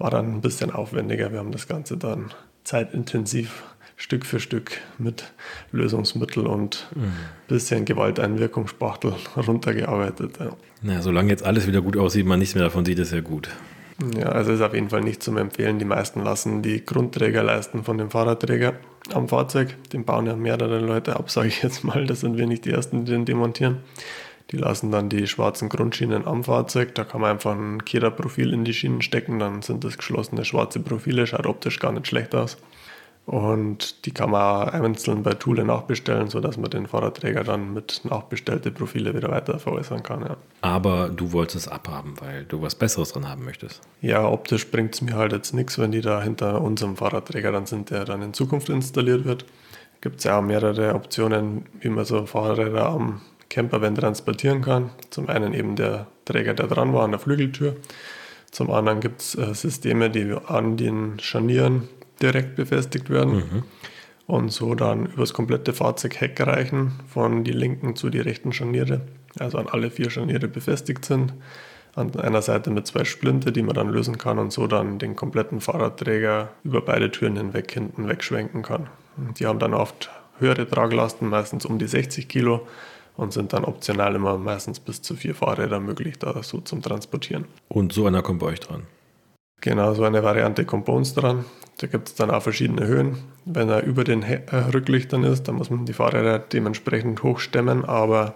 war 0.01 0.10
dann 0.10 0.34
ein 0.34 0.41
bisschen 0.41 0.72
aufwendiger. 0.72 1.31
Wir 1.31 1.39
haben 1.39 1.51
das 1.51 1.67
Ganze 1.67 1.98
dann 1.98 2.31
zeitintensiv 2.63 3.63
Stück 3.98 4.25
für 4.25 4.39
Stück 4.39 4.81
mit 4.98 5.31
Lösungsmittel 5.72 6.48
und 6.48 6.88
ein 6.96 7.01
mhm. 7.01 7.13
bisschen 7.48 7.86
Gewalteinwirkungsspachtel 7.86 9.13
runtergearbeitet. 9.38 10.39
Ja. 10.39 10.50
Na, 10.81 11.01
solange 11.01 11.29
jetzt 11.29 11.43
alles 11.43 11.67
wieder 11.67 11.81
gut 11.81 11.98
aussieht, 11.98 12.25
man 12.25 12.39
nichts 12.39 12.55
mehr 12.55 12.63
davon 12.63 12.84
sieht, 12.84 12.98
ist 12.98 13.13
ja 13.13 13.22
gut. 13.22 13.50
Ja, 14.17 14.29
also 14.29 14.51
ist 14.51 14.62
auf 14.62 14.74
jeden 14.74 14.89
Fall 14.89 15.01
nicht 15.01 15.22
zum 15.22 15.38
Empfehlen. 15.38 15.77
Die 15.77 15.86
meisten 15.86 16.24
lassen 16.24 16.63
die 16.63 16.84
Grundträgerleisten 16.84 17.84
von 17.84 18.00
dem 18.00 18.10
Fahrradträger 18.10 18.74
am 19.13 19.27
Fahrzeug. 19.27 19.75
Den 19.93 20.03
bauen 20.05 20.25
ja 20.25 20.36
mehrere 20.36 20.79
Leute 20.79 21.15
ab, 21.15 21.29
sage 21.29 21.50
ich 21.50 21.62
jetzt 21.62 21.84
mal. 21.84 22.08
Das 22.08 22.22
sind 22.22 22.38
wir 22.38 22.48
nicht 22.48 22.65
die 22.65 22.72
Ersten, 22.72 23.05
die 23.05 23.12
den 23.12 23.25
demontieren. 23.25 23.77
Die 24.51 24.58
lassen 24.58 24.91
dann 24.91 25.10
die 25.10 25.27
schwarzen 25.27 25.70
Grundschienen 25.70 26.27
am 26.27 26.43
Fahrzeug. 26.43 26.93
Da 26.96 27.03
kann 27.05 27.22
man 27.22 27.31
einfach 27.31 27.55
ein 27.55 27.86
Kira-Profil 27.86 28.53
in 28.53 28.65
die 28.65 28.74
Schienen 28.74 29.01
stecken. 29.01 29.39
Dann 29.39 29.62
sind 29.62 29.84
das 29.84 29.98
geschlossene 29.98 30.43
schwarze 30.43 30.79
Profile. 30.79 31.25
Schaut 31.25 31.46
optisch 31.46 31.79
gar 31.79 31.93
nicht 31.93 32.08
schlecht 32.08 32.36
aus. 32.36 32.58
Und 33.25 34.05
die 34.05 34.12
kann 34.12 34.31
man 34.31 34.70
einzeln 34.70 35.24
bei 35.24 35.36
Thule 35.36 35.63
nachbestellen, 35.63 36.27
sodass 36.27 36.58
man 36.58 36.72
den 36.72 36.88
Fahrradträger 36.88 37.43
dann 37.43 37.74
mit 37.74 38.01
nachbestellten 38.03 38.74
Profile 38.74 39.13
wieder 39.15 39.29
weiter 39.29 39.60
veräußern 39.60 40.01
kann. 40.01 40.22
Ja. 40.22 40.38
Aber 40.62 41.10
du 41.10 41.31
wolltest 41.31 41.67
es 41.67 41.72
abhaben, 41.72 42.15
weil 42.20 42.46
du 42.46 42.62
was 42.62 42.75
Besseres 42.75 43.13
dran 43.13 43.29
haben 43.29 43.46
möchtest. 43.46 43.79
Ja, 44.01 44.27
optisch 44.27 44.70
bringt 44.70 44.96
es 44.96 45.01
mir 45.01 45.15
halt 45.15 45.34
jetzt 45.34 45.53
nichts, 45.53 45.77
wenn 45.77 45.91
die 45.91 46.01
da 46.01 46.22
hinter 46.22 46.62
unserem 46.62 46.98
Fahrradträger 46.98 47.51
dann 47.51 47.67
sind, 47.67 47.91
der 47.91 48.05
dann 48.05 48.24
in 48.24 48.34
Zukunft 48.34 48.70
installiert 48.70 49.24
wird. 49.24 49.46
Gibt 50.01 50.17
es 50.17 50.24
ja 50.24 50.39
auch 50.39 50.41
mehrere 50.41 50.96
Optionen, 50.96 51.67
wie 51.79 51.89
man 51.89 52.05
so 52.05 52.25
Fahrräder 52.25 52.88
am 52.88 53.22
Campervan 53.51 53.96
transportieren 53.96 54.62
kann. 54.62 54.89
Zum 55.10 55.27
einen 55.27 55.53
eben 55.53 55.75
der 55.75 56.08
Träger, 56.25 56.53
der 56.53 56.67
dran 56.67 56.93
war 56.93 57.03
an 57.03 57.12
der 57.12 57.20
Flügeltür. 57.20 57.75
Zum 58.50 58.72
anderen 58.72 59.01
gibt 59.01 59.22
es 59.22 59.36
äh, 59.36 59.53
Systeme, 59.53 60.10
die 60.10 60.34
an 60.48 60.77
den 60.77 61.20
Scharnieren 61.20 61.89
direkt 62.22 62.55
befestigt 62.55 63.10
werden 63.10 63.36
mhm. 63.36 63.63
und 64.25 64.51
so 64.51 64.74
dann 64.74 65.08
übers 65.08 65.34
komplette 65.34 65.74
Fahrzeugheck 65.74 66.39
reichen, 66.39 66.93
von 67.08 67.43
die 67.43 67.51
linken 67.51 67.96
zu 67.96 68.10
die 68.10 68.20
rechten 68.20 68.53
Scharniere, 68.53 69.01
also 69.38 69.58
an 69.58 69.67
alle 69.67 69.91
vier 69.91 70.10
Scharniere 70.10 70.48
befestigt 70.48 71.05
sind. 71.05 71.34
An 71.93 72.15
einer 72.15 72.41
Seite 72.41 72.70
mit 72.70 72.88
zwei 72.88 73.03
Splinte, 73.03 73.51
die 73.51 73.63
man 73.63 73.75
dann 73.75 73.89
lösen 73.89 74.17
kann 74.17 74.39
und 74.39 74.53
so 74.53 74.65
dann 74.65 74.98
den 74.98 75.17
kompletten 75.17 75.60
Fahrradträger 75.60 76.51
über 76.63 76.79
beide 76.81 77.12
Türen 77.12 77.36
hinweg 77.36 77.70
hinten 77.70 78.08
wegschwenken 78.08 78.62
kann. 78.62 78.88
Die 79.38 79.46
haben 79.46 79.60
dann 79.60 79.74
oft 79.74 80.10
höhere 80.39 80.65
Traglasten, 80.65 81.27
meistens 81.27 81.65
um 81.65 81.79
die 81.79 81.88
60 81.88 82.29
Kilo 82.29 82.65
und 83.18 83.34
sind 83.34 83.53
dann 83.53 83.65
optional 83.65 84.15
immer 84.15 84.38
meistens 84.38 84.80
bis 84.80 85.01
zu 85.01 85.15
vier 85.15 85.36
Fahrräder 85.36 85.80
möglich, 85.80 86.20
da 86.20 86.41
so 86.44 86.60
zum 86.62 86.82
Transportieren. 86.82 87.46
Und 87.68 87.94
so 87.94 88.06
einer 88.06 88.22
kommt 88.22 88.39
bei 88.39 88.48
euch 88.48 88.60
dran? 88.60 88.84
Genau, 89.62 89.94
so 89.94 90.03
eine 90.03 90.24
Variante 90.24 90.65
kommt 90.65 90.86
bei 90.86 90.94
uns 90.94 91.13
dran. 91.13 91.46
Da 91.77 91.88
gibt 91.88 92.10
es 92.10 92.15
dann 92.15 92.32
auch 92.32 92.41
verschiedene 92.41 92.88
Höhen. 92.88 93.20
Wenn 93.46 93.70
er 93.70 93.84
über 93.84 94.03
den 94.03 94.24
äh, 94.24 94.41
Rücklichtern 94.74 95.24
ist, 95.24 95.48
dann 95.48 95.56
muss 95.56 95.70
man 95.70 95.86
die 95.86 95.94
Fahrräder 95.94 96.39
dementsprechend 96.39 97.22
hochstemmen, 97.24 97.86
aber 97.86 98.36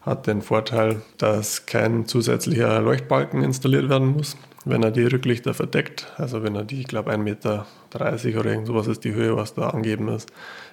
hat 0.00 0.26
den 0.26 0.42
Vorteil, 0.42 1.02
dass 1.18 1.66
kein 1.66 2.06
zusätzlicher 2.06 2.80
Leuchtbalken 2.80 3.42
installiert 3.42 3.88
werden 3.88 4.08
muss. 4.08 4.36
Wenn 4.64 4.82
er 4.82 4.90
die 4.90 5.04
Rücklichter 5.04 5.54
verdeckt, 5.54 6.12
also 6.16 6.42
wenn 6.42 6.54
er 6.54 6.64
die, 6.64 6.80
ich 6.80 6.86
glaube 6.86 7.12
1,30 7.12 7.18
Meter 7.18 7.66
oder 8.40 8.50
irgend 8.50 8.66
sowas 8.66 8.86
ist 8.86 9.04
die 9.04 9.14
Höhe, 9.14 9.36
was 9.36 9.54
da 9.54 9.70
angeben 9.70 10.08
ist, 10.08 10.30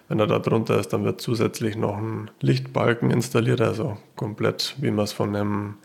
wenn 0.07 0.19
er 0.19 0.27
da 0.27 0.39
drunter 0.39 0.79
ist, 0.79 0.93
dann 0.93 1.03
wird 1.03 1.21
zusätzlich 1.21 1.75
noch 1.75 1.97
ein 1.97 2.31
Lichtbalken 2.41 3.11
installiert, 3.11 3.61
also 3.61 3.97
komplett 4.15 4.75
wie 4.79 4.91
man 4.91 5.05
es 5.05 5.11
von 5.11 5.35
einem 5.35 5.75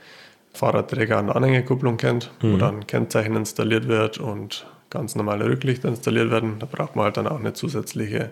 Fahrradträger 0.53 1.19
an 1.19 1.27
der 1.27 1.37
Anhängekupplung 1.37 1.97
kennt, 1.97 2.31
mhm. 2.41 2.53
wo 2.53 2.57
dann 2.57 2.87
Kennzeichen 2.87 3.37
installiert 3.37 3.89
wird 3.89 4.19
und 4.19 4.67
ganz 4.91 5.15
normale 5.15 5.47
Rücklichter 5.47 5.89
installiert 5.89 6.31
werden. 6.31 6.59
Da 6.59 6.67
braucht 6.67 6.95
man 6.95 7.07
halt 7.07 7.17
dann 7.17 7.27
auch 7.27 7.41
eine 7.41 7.55
zusätzliche 7.55 8.31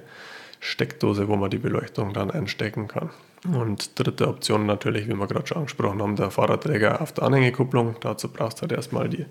Steckdose, 0.60 1.26
wo 1.28 1.36
man 1.36 1.50
die 1.50 1.58
Beleuchtung 1.58 2.12
dann 2.12 2.30
einstecken 2.30 2.86
kann. 2.86 3.10
Und 3.50 3.98
dritte 3.98 4.28
Option 4.28 4.66
natürlich, 4.66 5.08
wie 5.08 5.14
wir 5.14 5.26
gerade 5.26 5.46
schon 5.46 5.56
angesprochen 5.56 6.02
haben, 6.02 6.16
der 6.16 6.30
Fahrradträger 6.30 7.00
auf 7.00 7.12
der 7.12 7.24
Anhängekupplung. 7.24 7.96
Dazu 8.00 8.28
brauchst 8.28 8.58
du 8.58 8.62
halt 8.62 8.72
erstmal 8.72 9.08
die 9.08 9.24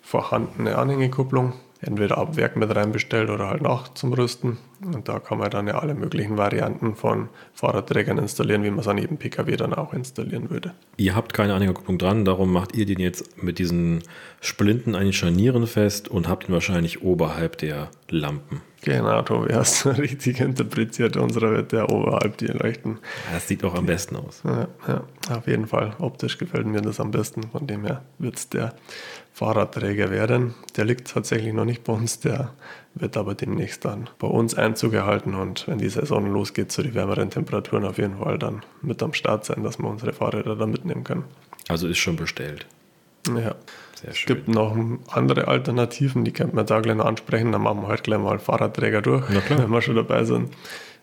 vorhandene 0.00 0.78
Anhängekupplung 0.78 1.52
entweder 1.80 2.18
ab 2.18 2.36
Werk 2.36 2.56
mit 2.56 2.74
reinbestellt 2.74 3.30
oder 3.30 3.48
halt 3.48 3.62
nach 3.62 3.92
zum 3.94 4.12
Rüsten. 4.12 4.58
Und 4.84 5.08
da 5.08 5.18
kann 5.18 5.38
man 5.38 5.50
dann 5.50 5.66
ja 5.66 5.78
alle 5.78 5.94
möglichen 5.94 6.36
Varianten 6.36 6.94
von 6.94 7.28
Fahrradträgern 7.54 8.18
installieren, 8.18 8.62
wie 8.62 8.70
man 8.70 8.80
es 8.80 8.88
an 8.88 8.98
jedem 8.98 9.16
PKW 9.16 9.56
dann 9.56 9.74
auch 9.74 9.92
installieren 9.92 10.50
würde. 10.50 10.72
Ihr 10.96 11.14
habt 11.14 11.32
keine 11.32 11.54
Anhängerkupplung 11.54 11.98
dran, 11.98 12.24
darum 12.24 12.52
macht 12.52 12.74
ihr 12.74 12.86
den 12.86 12.98
jetzt 12.98 13.42
mit 13.42 13.58
diesen 13.58 14.02
Splinten 14.40 14.94
an 14.94 15.04
den 15.04 15.12
Scharnieren 15.12 15.66
fest 15.66 16.08
und 16.08 16.28
habt 16.28 16.48
ihn 16.48 16.52
wahrscheinlich 16.52 17.02
oberhalb 17.02 17.58
der 17.58 17.90
Lampen. 18.08 18.62
Genau, 18.82 19.20
Tobi, 19.22 19.52
hast 19.52 19.84
du 19.84 19.90
richtig 19.98 20.40
interpretiert. 20.40 21.16
Unsere 21.16 21.50
wird 21.50 21.72
der 21.72 21.90
oberhalb 21.90 22.38
die 22.38 22.46
leuchten. 22.46 22.98
Das 23.32 23.46
sieht 23.46 23.62
auch 23.64 23.74
am 23.74 23.86
besten 23.86 24.16
aus. 24.16 24.42
Ja, 24.44 24.68
ja, 24.88 25.04
auf 25.36 25.46
jeden 25.46 25.66
Fall. 25.66 25.94
Optisch 25.98 26.38
gefällt 26.38 26.66
mir 26.66 26.80
das 26.80 26.98
am 26.98 27.10
besten. 27.10 27.42
Von 27.50 27.66
dem 27.66 27.84
her 27.84 28.02
wird 28.18 28.36
es 28.36 28.48
der 28.48 28.74
Fahrradträger 29.40 30.10
werden. 30.10 30.54
Der 30.76 30.84
liegt 30.84 31.08
tatsächlich 31.08 31.54
noch 31.54 31.64
nicht 31.64 31.82
bei 31.82 31.94
uns, 31.94 32.20
der 32.20 32.50
wird 32.94 33.16
aber 33.16 33.34
demnächst 33.34 33.86
dann 33.86 34.10
bei 34.18 34.26
uns 34.26 34.54
Einzug 34.54 34.92
erhalten 34.92 35.34
und 35.34 35.66
wenn 35.66 35.78
die 35.78 35.88
Saison 35.88 36.30
losgeht 36.30 36.70
zu 36.70 36.82
den 36.82 36.92
wärmeren 36.92 37.30
Temperaturen 37.30 37.86
auf 37.86 37.96
jeden 37.96 38.18
Fall 38.18 38.38
dann 38.38 38.60
mit 38.82 39.02
am 39.02 39.14
Start 39.14 39.46
sein, 39.46 39.62
dass 39.62 39.78
wir 39.78 39.88
unsere 39.88 40.12
Fahrräder 40.12 40.56
da 40.56 40.66
mitnehmen 40.66 41.04
können. 41.04 41.24
Also 41.68 41.88
ist 41.88 41.96
schon 41.96 42.16
bestellt. 42.16 42.66
Ja. 43.28 43.54
Sehr 43.94 44.12
schön. 44.12 44.12
Es 44.12 44.26
gibt 44.26 44.48
noch 44.48 44.76
andere 45.08 45.48
Alternativen, 45.48 46.22
die 46.24 46.32
könnte 46.32 46.54
man 46.54 46.66
da 46.66 46.80
gleich 46.80 46.96
noch 46.96 47.06
ansprechen. 47.06 47.50
Dann 47.50 47.62
machen 47.62 47.80
wir 47.80 47.88
heute 47.88 48.02
gleich 48.02 48.20
mal 48.20 48.38
Fahrradträger 48.38 49.00
durch, 49.00 49.24
wenn 49.48 49.70
wir 49.70 49.80
schon 49.80 49.96
dabei 49.96 50.24
sind. 50.24 50.52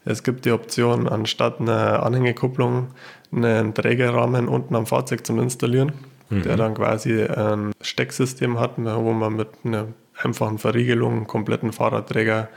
Es 0.05 0.21
gibt 0.21 0.45
die 0.45 0.51
Option, 0.51 1.09
anstatt 1.09 1.59
einer 1.59 2.03
Anhängekupplung 2.03 2.89
einen 3.31 3.73
Trägerrahmen 3.73 4.47
unten 4.47 4.75
am 4.75 4.85
Fahrzeug 4.85 5.25
zum 5.25 5.39
Installieren 5.39 5.93
mhm. 6.29 6.43
der 6.43 6.57
dann 6.57 6.73
quasi 6.73 7.23
ein 7.23 7.71
Stecksystem 7.81 8.59
hat, 8.59 8.73
wo 8.77 9.13
man 9.13 9.35
mit 9.35 9.49
einer 9.63 9.87
einfachen 10.15 10.57
Verriegelung 10.57 11.27
kompletten 11.27 11.71
Fahrradträger 11.71 12.49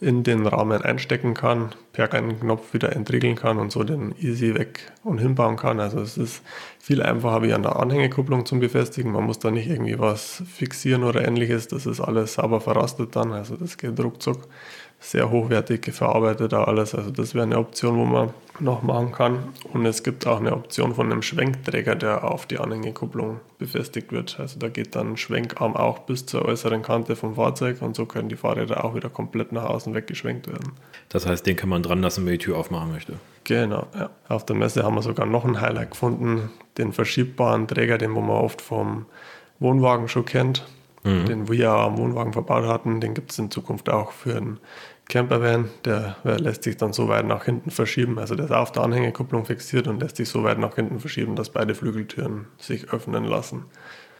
in 0.00 0.22
den 0.22 0.46
Rahmen 0.46 0.80
einstecken 0.80 1.34
kann, 1.34 1.70
per 1.92 2.12
einen 2.12 2.38
Knopf 2.38 2.72
wieder 2.72 2.94
entriegeln 2.94 3.34
kann 3.34 3.58
und 3.58 3.72
so 3.72 3.82
den 3.82 4.14
easy 4.20 4.54
weg 4.54 4.92
und 5.02 5.18
hinbauen 5.18 5.56
kann. 5.56 5.80
Also 5.80 6.00
es 6.00 6.16
ist 6.16 6.42
viel 6.78 7.02
einfacher 7.02 7.42
wie 7.42 7.52
an 7.52 7.64
der 7.64 7.76
Anhängekupplung 7.76 8.46
zum 8.46 8.60
Befestigen. 8.60 9.10
Man 9.10 9.24
muss 9.24 9.40
da 9.40 9.50
nicht 9.50 9.68
irgendwie 9.68 9.98
was 9.98 10.44
fixieren 10.54 11.02
oder 11.02 11.26
ähnliches. 11.26 11.66
Das 11.66 11.84
ist 11.84 12.00
alles 12.00 12.34
sauber 12.34 12.60
verrastet 12.60 13.16
dann. 13.16 13.32
Also 13.32 13.56
das 13.56 13.76
geht 13.76 13.98
ruckzuck 13.98 14.46
sehr 15.00 15.30
hochwertig 15.30 15.92
verarbeitet 15.92 16.52
da 16.52 16.64
alles. 16.64 16.94
Also 16.94 17.10
das 17.10 17.34
wäre 17.34 17.44
eine 17.44 17.58
Option, 17.58 17.96
wo 17.98 18.04
man 18.04 18.30
noch 18.58 18.82
machen 18.82 19.12
kann. 19.12 19.38
Und 19.72 19.86
es 19.86 20.02
gibt 20.02 20.26
auch 20.26 20.40
eine 20.40 20.52
Option 20.52 20.94
von 20.94 21.10
einem 21.10 21.22
Schwenkträger, 21.22 21.94
der 21.94 22.24
auf 22.24 22.46
die 22.46 22.58
Anhängekupplung 22.58 23.40
befestigt 23.58 24.10
wird. 24.10 24.40
Also 24.40 24.58
da 24.58 24.68
geht 24.68 24.96
dann 24.96 25.16
Schwenkarm 25.16 25.76
auch 25.76 26.00
bis 26.00 26.26
zur 26.26 26.44
äußeren 26.44 26.82
Kante 26.82 27.14
vom 27.14 27.36
Fahrzeug 27.36 27.80
und 27.80 27.94
so 27.94 28.06
können 28.06 28.28
die 28.28 28.36
Fahrräder 28.36 28.84
auch 28.84 28.96
wieder 28.96 29.08
komplett 29.08 29.52
nach 29.52 29.64
außen 29.64 29.94
weggeschwenkt 29.94 30.48
werden. 30.48 30.72
Das 31.08 31.26
heißt, 31.26 31.46
den 31.46 31.54
kann 31.54 31.68
man 31.68 31.82
dran 31.82 32.02
lassen, 32.02 32.26
wenn 32.26 32.32
die 32.32 32.38
Tür 32.38 32.58
aufmachen 32.58 32.92
möchte. 32.92 33.14
Genau, 33.44 33.86
ja. 33.96 34.10
Auf 34.28 34.44
der 34.46 34.56
Messe 34.56 34.82
haben 34.82 34.96
wir 34.96 35.02
sogar 35.02 35.26
noch 35.26 35.44
ein 35.44 35.60
Highlight 35.60 35.92
gefunden, 35.92 36.50
den 36.76 36.92
verschiebbaren 36.92 37.68
Träger, 37.68 37.98
den 37.98 38.14
wo 38.14 38.20
man 38.20 38.36
oft 38.36 38.60
vom 38.60 39.06
Wohnwagen 39.60 40.08
schon 40.08 40.24
kennt 40.24 40.64
mhm. 41.04 41.26
den 41.26 41.48
wir 41.48 41.56
ja 41.56 41.86
am 41.86 41.98
Wohnwagen 41.98 42.32
verbaut 42.32 42.66
hatten. 42.66 43.00
Den 43.00 43.14
gibt 43.14 43.30
es 43.32 43.38
in 43.38 43.50
Zukunft 43.50 43.88
auch 43.88 44.12
für 44.12 44.36
einen 44.36 44.60
Campervan. 45.08 45.68
Der 45.84 46.16
lässt 46.24 46.64
sich 46.64 46.76
dann 46.76 46.92
so 46.92 47.08
weit 47.08 47.26
nach 47.26 47.44
hinten 47.44 47.70
verschieben. 47.70 48.18
Also 48.18 48.34
der 48.34 48.46
ist 48.46 48.52
auf 48.52 48.72
der 48.72 48.82
Anhängekupplung 48.82 49.44
fixiert 49.44 49.88
und 49.88 50.00
lässt 50.00 50.16
sich 50.16 50.28
so 50.28 50.44
weit 50.44 50.58
nach 50.58 50.74
hinten 50.74 51.00
verschieben, 51.00 51.36
dass 51.36 51.50
beide 51.50 51.74
Flügeltüren 51.74 52.46
sich 52.58 52.92
öffnen 52.92 53.24
lassen. 53.24 53.64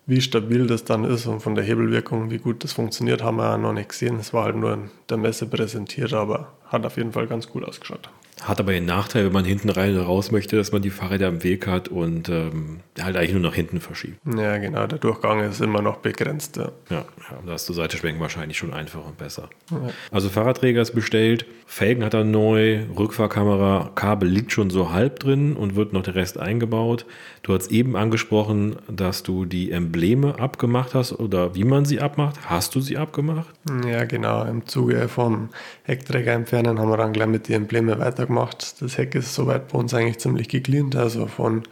Wie 0.07 0.23
stabil 0.23 0.67
das 0.67 0.85
dann 0.85 1.05
ist 1.05 1.27
und 1.27 1.41
von 1.41 1.55
der 1.55 1.65
Hebelwirkung, 1.65 2.31
wie 2.31 2.39
gut 2.39 2.65
das 2.65 2.73
funktioniert, 2.73 3.23
haben 3.23 3.37
wir 3.37 3.45
ja 3.45 3.59
noch 3.59 3.75
nicht 3.75 3.91
gesehen. 3.91 4.19
Es 4.19 4.33
war 4.33 4.45
halt 4.45 4.57
nur 4.57 4.73
in 4.73 4.91
der 5.11 5.19
Messe 5.19 5.47
präsentiert, 5.47 6.15
aber 6.15 6.55
hat 6.67 6.87
auf 6.87 6.97
jeden 6.97 7.13
Fall 7.13 7.27
ganz 7.27 7.47
gut 7.47 7.63
ausgeschaut. 7.63 8.09
Hat 8.43 8.61
aber 8.61 8.73
den 8.73 8.87
Nachteil, 8.87 9.27
wenn 9.27 9.33
man 9.33 9.45
hinten 9.45 9.71
rein 9.71 9.95
oder 9.95 10.05
raus 10.05 10.31
möchte, 10.31 10.57
dass 10.57 10.73
man 10.73 10.83
die 10.83 10.91
Fahrräder 10.91 11.29
am 11.29 11.43
Weg 11.43 11.67
hat 11.67 11.89
und 11.89 12.29
ähm, 12.29 12.81
halt 13.01 13.17
eigentlich 13.17 13.33
nur 13.33 13.43
nach 13.43 13.55
hinten 13.55 13.81
verschiebt. 13.81 14.19
Ja, 14.37 14.59
genau, 14.59 14.87
der 14.87 14.99
Durchgang 14.99 15.41
ist 15.41 15.61
immer 15.61 15.83
noch 15.83 15.99
begrenzt. 15.99 16.57
Ja, 16.57 16.71
ja, 16.91 16.97
ja 16.99 17.39
da 17.47 17.55
ist 17.55 17.69
der 17.69 17.75
Seitenschwenken 17.75 18.21
wahrscheinlich 18.21 18.57
schon 18.57 18.73
einfacher 18.73 19.07
und 19.07 19.19
besser. 19.19 19.49
Ja. 19.71 19.91
Also 20.11 20.29
Fahrradträger 20.29 20.83
ist 20.83 20.95
bestellt, 20.95 21.47
Felgen 21.67 22.05
hat 22.05 22.15
er 22.15 22.25
neu, 22.25 22.85
Rückfahrkamera, 22.97 23.91
Kabel 23.95 24.29
liegt 24.29 24.53
schon 24.53 24.71
so 24.71 24.91
halb 24.93 25.21
drin 25.21 25.55
und 25.55 25.77
wird 25.77 25.93
noch 25.93 26.03
der 26.03 26.15
Rest 26.15 26.39
eingebaut. 26.39 27.07
Du 27.43 27.55
hast 27.55 27.71
eben 27.71 27.97
angesprochen, 27.97 28.77
dass 28.89 29.23
du 29.23 29.45
die 29.45 29.71
Embleme 29.71 30.39
abgemacht 30.39 30.95
hast 30.95 31.13
oder 31.13 31.55
wie 31.55 31.65
man 31.65 31.85
sie 31.85 32.01
abmacht. 32.01 32.37
Hast 32.47 32.75
du 32.75 32.81
sie 32.81 32.97
abgemacht? 32.97 33.49
Ja, 33.87 34.05
genau. 34.05 34.45
Im 34.45 34.67
Zuge 34.67 35.09
vom 35.09 35.51
Heckträger 35.83 36.33
entfernen 36.33 36.79
haben 36.79 36.91
wir 36.91 36.97
dann 36.97 37.13
gleich 37.13 37.29
mit 37.29 37.49
den 37.49 37.63
Embleme 37.63 37.99
weitergemacht. 38.29 38.81
Das 38.83 38.99
Heck 38.99 39.15
ist 39.15 39.35
soweit 39.35 39.69
bei 39.69 39.79
uns 39.79 39.95
eigentlich 39.95 40.19
ziemlich 40.19 40.49
gecleant, 40.49 40.97
also 40.97 41.27
von 41.27 41.63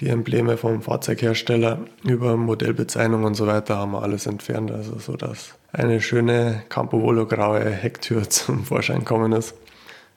die 0.00 0.08
Embleme 0.08 0.56
vom 0.56 0.82
Fahrzeughersteller 0.82 1.78
über 2.04 2.36
Modellbezeichnung 2.36 3.24
und 3.24 3.34
so 3.34 3.46
weiter 3.46 3.76
haben 3.76 3.92
wir 3.92 4.02
alles 4.02 4.26
entfernt, 4.26 4.70
also 4.70 4.98
so 4.98 5.16
dass 5.16 5.54
eine 5.72 6.00
schöne 6.00 6.62
Campovolo 6.68 7.26
graue 7.26 7.70
Hecktür 7.70 8.28
zum 8.30 8.64
Vorschein 8.64 9.04
kommen 9.04 9.32
ist. 9.32 9.54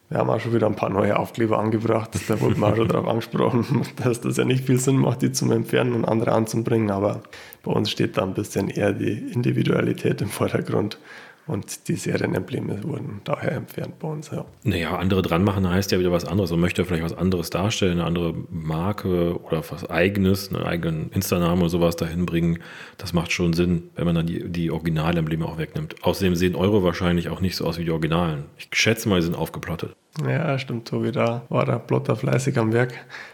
Wir 0.10 0.20
haben 0.20 0.30
auch 0.30 0.40
schon 0.40 0.54
wieder 0.54 0.68
ein 0.68 0.76
paar 0.76 0.92
neue 0.92 1.18
Aufkleber 1.18 1.58
angebracht. 1.58 2.12
Da 2.28 2.40
wurde 2.40 2.60
man 2.60 2.74
auch 2.74 2.76
schon 2.76 2.88
darauf 2.88 3.08
angesprochen, 3.08 3.82
dass 4.04 4.22
das 4.22 4.38
ja 4.38 4.46
nicht 4.46 4.66
viel 4.66 4.80
Sinn 4.80 4.98
macht, 4.98 5.24
die 5.24 5.32
zum 5.32 5.52
Entfernen 5.52 5.94
und 5.94 6.06
andere 6.06 6.32
anzubringen. 6.32 6.92
Aber 6.92 7.24
bei 7.64 7.72
uns 7.72 7.90
steht 7.90 8.16
da 8.16 8.22
ein 8.22 8.36
bisschen 8.36 8.70
eher 8.70 8.94
die 8.94 9.14
Individualität 9.34 10.22
im 10.22 10.30
Vordergrund. 10.30 11.00
Und 11.48 11.88
die 11.88 11.96
Serienembleme 11.96 12.84
wurden 12.84 13.22
daher 13.24 13.52
entfernt 13.52 14.00
bei 14.00 14.08
uns. 14.08 14.32
Ja. 14.32 14.46
Naja, 14.64 14.98
andere 14.98 15.22
dran 15.22 15.44
machen 15.44 15.70
heißt 15.70 15.92
ja 15.92 16.00
wieder 16.00 16.12
was 16.12 16.26
anderes. 16.26 16.50
Man 16.50 16.60
möchte 16.60 16.84
vielleicht 16.86 17.04
was 17.04 17.16
anderes 17.16 17.52
darstellen, 17.52 18.00
eine 18.00 18.06
andere 18.06 18.34
Marke 18.50 19.40
oder 19.44 19.64
was 19.70 19.88
Eigenes, 19.88 20.50
einen 20.50 20.64
eigenen 20.64 21.12
Insta-Namen 21.12 21.62
oder 21.62 21.70
sowas 21.70 21.96
dahin 21.96 22.26
bringen. 22.26 22.60
Das 22.98 23.14
macht 23.14 23.32
schon 23.32 23.54
Sinn, 23.54 23.92
wenn 23.96 24.06
man 24.06 24.16
dann 24.16 24.26
die, 24.26 24.50
die 24.50 24.72
Originalembleme 24.72 25.46
auch 25.46 25.60
wegnimmt. 25.60 26.04
Außerdem 26.04 26.36
sehen 26.36 26.56
eure 26.56 26.84
wahrscheinlich 26.84 27.30
auch 27.30 27.42
nicht 27.42 27.56
so 27.56 27.66
aus 27.66 27.78
wie 27.78 27.86
die 27.86 27.92
Originalen. 27.92 28.46
Ich 28.58 28.70
schätze 28.74 29.08
mal, 29.08 29.20
die 29.20 29.26
sind 29.26 29.36
aufgeplottet. 29.36 29.96
Ja, 30.24 30.58
stimmt. 30.58 30.88
So 30.88 31.04
wie 31.04 31.12
da 31.12 31.44
war 31.50 31.66
der 31.66 31.78
Plotter 31.78 32.16
fleißig 32.16 32.58
am 32.58 32.74
Werk. 32.74 32.94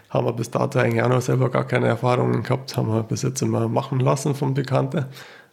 Haben 0.09 0.25
wir 0.25 0.33
bis 0.33 0.51
dato 0.51 0.79
eigentlich 0.79 1.01
auch 1.03 1.09
noch 1.09 1.21
selber 1.21 1.49
gar 1.49 1.65
keine 1.65 1.87
Erfahrungen 1.87 2.43
gehabt. 2.43 2.75
Haben 2.75 2.89
wir 2.89 3.03
bis 3.03 3.21
jetzt 3.21 3.41
immer 3.41 3.69
machen 3.69 3.99
lassen 3.99 4.35
von 4.35 4.53
Bekannten. 4.53 5.05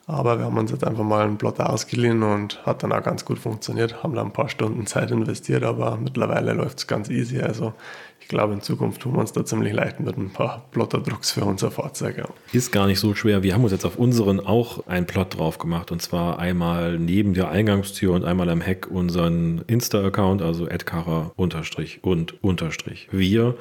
Aber 0.09 0.39
wir 0.39 0.47
haben 0.47 0.57
uns 0.57 0.71
jetzt 0.71 0.85
einfach 0.85 1.05
mal 1.05 1.27
einen 1.27 1.37
Plotter 1.37 1.71
ausgeliehen 1.71 2.23
und 2.23 2.65
hat 2.65 2.83
dann 2.83 2.93
auch 2.93 3.03
ganz 3.03 3.27
gut 3.27 3.39
funktioniert. 3.39 4.03
Haben 4.03 4.15
da 4.15 4.23
ein 4.23 4.33
paar 4.33 4.49
Stunden 4.49 4.87
Zeit 4.87 5.11
investiert, 5.11 5.63
aber 5.65 5.99
mittlerweile 6.03 6.55
läuft 6.55 6.79
es 6.79 6.87
ganz 6.87 7.11
easy. 7.11 7.43
Also 7.43 7.75
ich 8.19 8.27
glaube, 8.27 8.55
in 8.55 8.63
Zukunft 8.63 9.03
tun 9.03 9.13
wir 9.13 9.21
uns 9.21 9.33
da 9.33 9.45
ziemlich 9.45 9.75
leicht 9.75 10.01
mit 10.01 10.17
ein 10.17 10.31
paar 10.31 10.65
Plotterdrucks 10.71 11.33
für 11.33 11.45
unser 11.45 11.71
Fahrzeug. 11.71 12.17
Ja. 12.17 12.25
Ist 12.53 12.73
gar 12.73 12.87
nicht 12.87 13.01
so 13.01 13.15
schwer. 13.15 13.43
Wir 13.43 13.53
haben 13.53 13.63
uns 13.63 13.73
jetzt 13.73 13.85
auf 13.85 13.97
unseren 13.97 14.41
auch 14.41 14.87
einen 14.87 15.07
Plot 15.07 15.37
drauf 15.37 15.59
gemacht 15.59 15.93
und 15.93 16.01
zwar 16.01 16.39
einmal 16.39 16.99
neben 16.99 17.35
der 17.35 17.51
Eingangstür 17.51 18.15
und 18.15 18.25
einmal 18.25 18.49
am 18.49 18.63
Heck 18.63 18.91
unseren 18.91 19.63
Insta-Account, 19.67 20.41
also 20.41 20.67
adkara 20.67 21.33
unterstrich 21.37 22.01
und 22.03 22.43
unterstrich 22.43 23.09
wir 23.11 23.57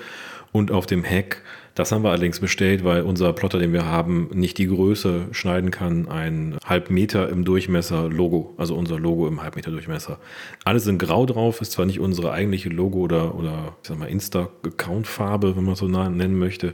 und 0.57 0.71
auf 0.71 0.85
dem 0.85 1.03
Heck 1.03 1.43
das 1.77 1.91
haben 1.91 2.03
wir 2.03 2.09
allerdings 2.09 2.39
bestellt, 2.39 2.83
weil 2.83 3.03
unser 3.03 3.31
Plotter, 3.33 3.59
den 3.59 3.71
wir 3.71 3.85
haben, 3.85 4.31
nicht 4.33 4.57
die 4.57 4.65
Größe 4.65 5.27
schneiden 5.31 5.69
kann. 5.69 6.07
Ein 6.07 6.57
halb 6.65 6.89
Meter 6.89 7.29
im 7.29 7.45
Durchmesser 7.45 8.09
Logo, 8.09 8.55
also 8.57 8.75
unser 8.75 8.97
Logo 8.97 9.27
im 9.27 9.43
Halbmeter 9.43 9.69
Durchmesser. 9.69 10.17
Alles 10.65 10.87
in 10.87 10.97
Grau 10.97 11.27
drauf, 11.27 11.61
ist 11.61 11.73
zwar 11.73 11.85
nicht 11.85 11.99
unsere 11.99 12.31
eigentliche 12.31 12.69
Logo 12.69 13.01
oder, 13.01 13.35
oder 13.35 13.75
ich 13.83 13.89
sag 13.89 13.99
mal 13.99 14.09
Insta-Account-Farbe, 14.09 15.55
wenn 15.55 15.65
man 15.65 15.75
so 15.75 15.87
nennen 15.87 16.39
möchte, 16.39 16.73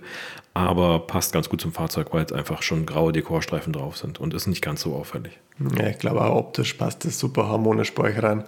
aber 0.53 0.99
passt 0.99 1.33
ganz 1.33 1.49
gut 1.49 1.59
zum 1.59 1.73
Fahrzeug, 1.73 2.13
weil 2.13 2.21
jetzt 2.21 2.31
einfach 2.31 2.61
schon 2.61 2.85
graue 2.85 3.11
Dekorstreifen 3.11 3.73
drauf 3.73 3.97
sind 3.97 4.21
und 4.21 4.33
ist 4.33 4.47
nicht 4.47 4.61
ganz 4.61 4.79
so 4.79 4.95
auffällig. 4.95 5.37
Ja, 5.77 5.87
ich 5.87 5.99
glaube 5.99 6.21
auch 6.21 6.37
optisch 6.37 6.75
passt 6.75 7.03
das 7.03 7.19
super 7.19 7.49
harmonisch 7.49 7.93
bei 7.93 8.03
euch 8.03 8.23
rein 8.23 8.45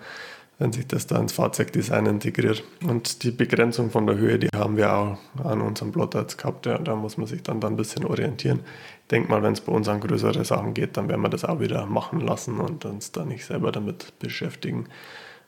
wenn 0.58 0.72
sich 0.72 0.88
das 0.88 1.08
da 1.08 1.20
ins 1.20 1.34
Fahrzeugdesign 1.34 2.06
integriert. 2.06 2.64
Und 2.88 3.24
die 3.24 3.32
Begrenzung 3.32 3.92
von 3.92 4.08
der 4.08 4.18
Höhe, 4.18 4.40
die 4.40 4.50
haben 4.56 4.78
wir 4.78 4.94
auch 4.94 5.18
an 5.44 5.62
unserem 5.62 5.92
Plotter 5.92 6.22
jetzt 6.22 6.38
gehabt. 6.38 6.66
Ja, 6.66 6.78
da 6.78 6.96
muss 6.96 7.18
man 7.18 7.28
sich 7.28 7.44
dann, 7.44 7.60
dann 7.60 7.74
ein 7.74 7.78
bisschen 7.78 8.06
orientieren. 8.06 8.62
Ich 9.02 9.08
denke 9.10 9.30
mal, 9.30 9.44
wenn 9.44 9.54
es 9.54 9.62
bei 9.62 9.72
uns 9.72 9.88
an 9.88 10.00
größere 10.00 10.46
Sachen 10.46 10.74
geht, 10.74 10.98
dann 10.98 11.10
werden 11.10 11.22
wir 11.22 11.30
das 11.30 11.46
auch 11.46 11.60
wieder 11.60 11.86
machen 11.86 12.22
lassen 12.22 12.60
und 12.60 12.86
uns 12.86 13.12
da 13.12 13.26
nicht 13.26 13.46
selber 13.46 13.72
damit 13.72 14.18
beschäftigen. 14.20 14.88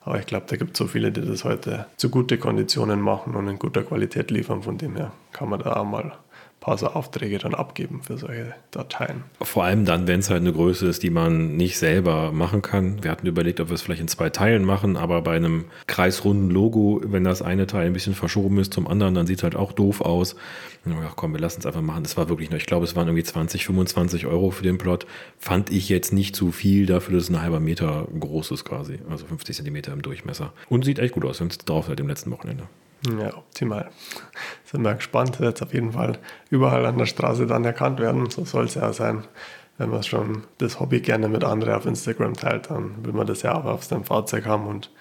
Aber 0.01 0.19
ich 0.19 0.25
glaube, 0.25 0.45
da 0.47 0.55
gibt 0.55 0.71
es 0.71 0.77
so 0.77 0.87
viele, 0.87 1.11
die 1.11 1.21
das 1.21 1.43
heute 1.43 1.85
zu 1.97 2.09
gute 2.09 2.37
Konditionen 2.37 3.01
machen 3.01 3.35
und 3.35 3.47
in 3.47 3.59
guter 3.59 3.83
Qualität 3.83 4.31
liefern. 4.31 4.63
Von 4.63 4.77
dem 4.77 4.95
her 4.95 5.11
kann 5.31 5.49
man 5.49 5.59
da 5.59 5.75
auch 5.75 5.85
mal 5.85 6.13
Parser-Aufträge 6.59 7.37
dann 7.37 7.53
abgeben 7.53 8.01
für 8.03 8.17
solche 8.17 8.53
Dateien. 8.71 9.23
Vor 9.41 9.63
allem 9.63 9.85
dann, 9.85 10.07
wenn 10.07 10.19
es 10.19 10.29
halt 10.29 10.41
eine 10.41 10.51
Größe 10.51 10.87
ist, 10.87 11.03
die 11.03 11.09
man 11.09 11.55
nicht 11.55 11.77
selber 11.77 12.31
machen 12.31 12.61
kann. 12.61 13.03
Wir 13.03 13.11
hatten 13.11 13.27
überlegt, 13.27 13.59
ob 13.59 13.69
wir 13.69 13.75
es 13.75 13.81
vielleicht 13.81 14.01
in 14.01 14.07
zwei 14.07 14.29
Teilen 14.29 14.65
machen, 14.65 14.97
aber 14.97 15.21
bei 15.21 15.35
einem 15.35 15.65
kreisrunden 15.85 16.49
Logo, 16.49 17.01
wenn 17.05 17.23
das 17.23 17.41
eine 17.41 17.67
Teil 17.67 17.87
ein 17.87 17.93
bisschen 17.93 18.15
verschoben 18.15 18.57
ist 18.59 18.73
zum 18.73 18.87
anderen, 18.87 19.13
dann 19.13 19.27
sieht 19.27 19.37
es 19.37 19.43
halt 19.43 19.55
auch 19.55 19.71
doof 19.71 20.01
aus. 20.01 20.35
Ach 21.05 21.15
komm, 21.15 21.33
wir 21.33 21.39
lassen 21.39 21.59
es 21.59 21.65
einfach 21.65 21.81
machen. 21.81 22.03
Das 22.03 22.17
war 22.17 22.29
wirklich 22.29 22.49
nur, 22.49 22.57
ich 22.57 22.65
glaube, 22.65 22.85
es 22.85 22.95
waren 22.95 23.07
irgendwie 23.07 23.23
20, 23.23 23.65
25 23.65 24.25
Euro 24.25 24.51
für 24.51 24.63
den 24.63 24.77
Plot. 24.77 25.05
Fand 25.37 25.69
ich 25.69 25.89
jetzt 25.89 26.13
nicht 26.13 26.35
zu 26.35 26.51
viel 26.51 26.85
dafür, 26.85 27.15
dass 27.15 27.23
es 27.23 27.29
ein 27.29 27.41
halber 27.41 27.59
Meter 27.59 28.07
groß 28.19 28.51
ist 28.51 28.65
quasi. 28.65 28.99
Also 29.09 29.25
50 29.25 29.55
Zentimeter 29.55 29.93
im 29.93 30.01
Durchmesser. 30.01 30.53
Und 30.69 30.85
sieht 30.85 30.99
echt 30.99 31.13
gut 31.13 31.25
aus, 31.25 31.39
wenn 31.39 31.47
es 31.47 31.57
drauf 31.57 31.87
seit 31.87 31.99
dem 31.99 32.07
letzten 32.07 32.31
Wochenende. 32.31 32.63
Ja, 33.05 33.35
optimal. 33.35 33.89
Sind 34.65 34.81
wir 34.83 34.95
gespannt. 34.95 35.39
Wird 35.39 35.61
auf 35.61 35.73
jeden 35.73 35.93
Fall 35.93 36.17
überall 36.49 36.85
an 36.85 36.97
der 36.97 37.05
Straße 37.05 37.45
dann 37.45 37.65
erkannt 37.65 37.99
werden. 37.99 38.29
So 38.29 38.45
soll 38.45 38.65
es 38.65 38.75
ja 38.75 38.91
sein. 38.93 39.23
Wenn 39.77 39.91
man 39.91 40.03
schon 40.03 40.43
das 40.57 40.79
Hobby 40.79 41.01
gerne 41.01 41.29
mit 41.29 41.43
anderen 41.43 41.75
auf 41.75 41.85
Instagram 41.85 42.33
teilt, 42.33 42.71
dann 42.71 43.05
will 43.05 43.13
man 43.13 43.27
das 43.27 43.43
ja 43.43 43.53
auch 43.53 43.65
auf 43.65 43.83
seinem 43.83 44.05
Fahrzeug 44.05 44.45
haben 44.47 44.65
und 44.65 44.91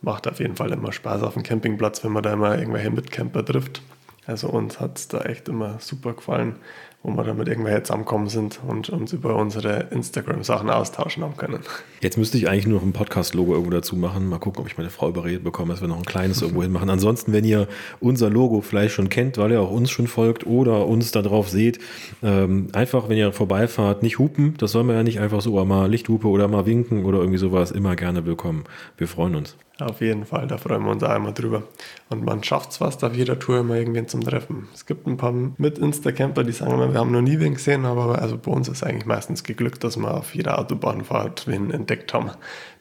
macht 0.00 0.26
auf 0.26 0.40
jeden 0.40 0.56
Fall 0.56 0.72
immer 0.72 0.92
Spaß 0.92 1.22
auf 1.22 1.34
dem 1.34 1.42
Campingplatz, 1.42 2.02
wenn 2.02 2.12
man 2.12 2.22
da 2.22 2.32
immer 2.32 2.58
irgendwelche 2.58 2.90
Mitcamper 2.90 3.44
trifft. 3.44 3.82
Also 4.26 4.48
uns 4.48 4.80
hat 4.80 4.98
es 4.98 5.08
da 5.08 5.20
echt 5.22 5.48
immer 5.48 5.78
super 5.80 6.14
gefallen, 6.14 6.56
wo 7.02 7.10
wir 7.16 7.24
dann 7.24 7.36
mit 7.36 7.48
irgendwelchen 7.48 7.84
zusammenkommen 7.84 8.28
sind 8.28 8.60
und 8.66 8.88
uns 8.90 9.12
über 9.12 9.36
unsere 9.36 9.88
Instagram-Sachen 9.90 10.70
austauschen 10.70 11.24
haben 11.24 11.36
können. 11.36 11.60
Jetzt 12.00 12.16
müsste 12.16 12.38
ich 12.38 12.48
eigentlich 12.48 12.66
nur 12.66 12.78
noch 12.78 12.86
ein 12.86 12.92
Podcast-Logo 12.92 13.52
irgendwo 13.52 13.70
dazu 13.70 13.96
machen. 13.96 14.28
Mal 14.28 14.38
gucken, 14.38 14.60
ob 14.60 14.68
ich 14.68 14.78
meine 14.78 14.90
Frau 14.90 15.08
überredet 15.08 15.42
bekomme, 15.42 15.72
dass 15.72 15.80
wir 15.80 15.88
noch 15.88 15.96
ein 15.96 16.04
kleines 16.04 16.42
irgendwo 16.42 16.62
hinmachen. 16.62 16.90
Ansonsten, 16.90 17.32
wenn 17.32 17.44
ihr 17.44 17.66
unser 18.00 18.30
Logo 18.30 18.60
vielleicht 18.60 18.94
schon 18.94 19.08
kennt, 19.08 19.38
weil 19.38 19.50
ihr 19.50 19.60
auch 19.60 19.70
uns 19.70 19.90
schon 19.90 20.06
folgt 20.06 20.46
oder 20.46 20.86
uns 20.86 21.10
da 21.10 21.22
drauf 21.22 21.48
seht, 21.48 21.80
ähm, 22.22 22.68
einfach, 22.72 23.08
wenn 23.08 23.18
ihr 23.18 23.32
vorbeifahrt, 23.32 24.02
nicht 24.02 24.18
hupen. 24.18 24.54
Das 24.58 24.72
soll 24.72 24.84
man 24.84 24.96
ja 24.96 25.02
nicht 25.02 25.20
einfach 25.20 25.40
so, 25.40 25.62
mal 25.64 25.90
Lichthupe 25.90 26.28
oder 26.28 26.46
mal 26.48 26.66
winken 26.66 27.04
oder 27.04 27.18
irgendwie 27.18 27.38
sowas. 27.38 27.72
Immer 27.72 27.96
gerne 27.96 28.26
willkommen. 28.26 28.64
Wir 28.96 29.08
freuen 29.08 29.34
uns. 29.34 29.56
Auf 29.78 30.00
jeden 30.00 30.26
Fall, 30.26 30.46
da 30.46 30.58
freuen 30.58 30.84
wir 30.84 30.90
uns 30.90 31.02
einmal 31.02 31.32
drüber. 31.32 31.64
Und 32.10 32.24
man 32.24 32.44
schafft 32.44 32.70
es 32.70 32.76
fast 32.76 33.02
auf 33.04 33.14
jeder 33.14 33.38
Tour 33.38 33.60
immer 33.60 33.76
irgendwen 33.76 34.06
zum 34.06 34.20
Treffen. 34.20 34.68
Es 34.74 34.86
gibt 34.86 35.06
ein 35.06 35.16
paar 35.16 35.32
mit 35.32 35.78
Insta-Camper, 35.78 36.44
die 36.44 36.52
sagen 36.52 36.72
immer, 36.72 36.92
wir 36.92 37.00
haben 37.00 37.10
noch 37.10 37.22
nie 37.22 37.40
wen 37.40 37.54
gesehen, 37.54 37.84
aber 37.86 38.20
also 38.20 38.36
bei 38.36 38.52
uns 38.52 38.68
ist 38.68 38.84
eigentlich 38.84 39.06
meistens 39.06 39.44
geglückt, 39.44 39.82
dass 39.82 39.96
wir 39.96 40.12
auf 40.12 40.34
jeder 40.34 40.58
Autobahnfahrt 40.58 41.48
wen 41.48 41.70
entdeckt 41.70 42.12
haben, 42.14 42.30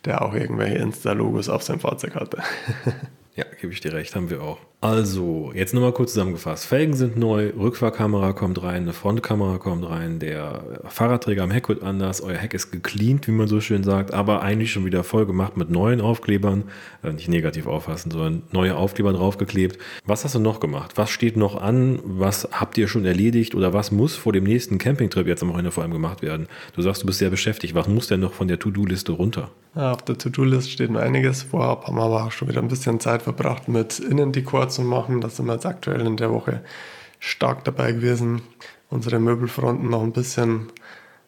der 0.06 0.22
auch 0.22 0.34
irgendwelche 0.34 0.78
Insta-Logos 0.78 1.50
auf 1.50 1.64
seinem 1.64 1.80
Fahrzeug 1.80 2.16
hatte. 2.16 2.38
Ja, 3.34 3.46
gebe 3.62 3.72
ich 3.72 3.80
dir 3.80 3.94
recht, 3.94 4.14
haben 4.14 4.30
wir 4.30 4.44
auch. 4.44 4.60
Also, 4.84 5.52
jetzt 5.54 5.76
nochmal 5.76 5.92
kurz 5.92 6.14
zusammengefasst. 6.14 6.66
Felgen 6.66 6.96
sind 6.96 7.16
neu, 7.16 7.52
Rückfahrkamera 7.56 8.34
kommt 8.34 8.64
rein, 8.64 8.82
eine 8.82 8.94
Frontkamera 8.94 9.60
kommt 9.60 9.88
rein, 9.88 10.18
der 10.18 10.64
Fahrradträger 10.88 11.44
am 11.44 11.52
Heck 11.52 11.70
wird 11.70 11.84
anders, 11.84 12.20
euer 12.22 12.38
Heck 12.38 12.56
ist 12.56 12.72
gecleant, 12.72 13.28
wie 13.28 13.32
man 13.32 13.48
so 13.48 13.62
schön 13.62 13.84
sagt, 13.84 14.12
aber 14.12 14.42
eigentlich 14.42 14.72
schon 14.72 14.84
wieder 14.84 15.04
voll 15.04 15.28
gemacht 15.28 15.56
mit 15.56 15.70
neuen 15.70 16.02
Aufklebern. 16.02 16.64
Äh, 17.04 17.14
nicht 17.14 17.30
negativ 17.30 17.68
auffassen, 17.68 18.10
sondern 18.10 18.42
neue 18.52 18.76
Aufkleber 18.76 19.14
draufgeklebt. 19.14 19.78
Was 20.04 20.24
hast 20.26 20.34
du 20.34 20.40
noch 20.40 20.60
gemacht? 20.60 20.94
Was 20.96 21.12
steht 21.12 21.38
noch 21.38 21.62
an? 21.62 22.00
Was 22.04 22.50
habt 22.52 22.76
ihr 22.80 22.88
schon 22.88 23.06
erledigt 23.06 23.54
oder 23.54 23.74
was 23.74 23.92
muss 23.92 24.16
vor 24.16 24.34
dem 24.34 24.46
nächsten 24.46 24.80
Campingtrip 24.80 25.28
jetzt 25.28 25.44
am 25.44 25.50
Wochenende 25.50 25.70
vor 25.70 25.84
allem 25.84 25.94
gemacht 25.94 26.24
werden? 26.24 26.48
Du 26.76 26.82
sagst, 26.82 27.04
du 27.04 27.06
bist 27.06 27.20
sehr 27.20 27.30
beschäftigt. 27.30 27.76
Was 27.76 27.88
muss 27.88 28.08
denn 28.08 28.20
noch 28.20 28.34
von 28.34 28.48
der 28.48 28.58
To-Do-Liste 28.58 29.12
runter? 29.12 29.52
Ja, 29.76 29.92
auf 29.92 30.02
der 30.02 30.18
To-Do-Liste 30.18 30.72
steht 30.72 30.90
noch 30.90 31.02
einiges. 31.02 31.44
Vorab 31.44 31.86
haben 31.86 31.96
wir 31.98 32.32
schon 32.32 32.50
wieder 32.50 32.62
ein 32.62 32.68
bisschen 32.68 33.00
Zeit 33.00 33.22
verbracht 33.22 33.68
mit 33.68 34.00
Innendekor 34.00 34.71
zu 34.72 34.82
machen. 34.82 35.22
Da 35.22 35.30
sind 35.30 35.46
wir 35.46 35.54
jetzt 35.54 35.66
aktuell 35.66 36.02
in 36.02 36.18
der 36.18 36.32
Woche 36.32 36.62
stark 37.20 37.64
dabei 37.64 37.92
gewesen, 37.92 38.42
unsere 38.90 39.20
Möbelfronten 39.20 39.90
noch 39.90 40.02
ein 40.02 40.12
bisschen 40.12 40.72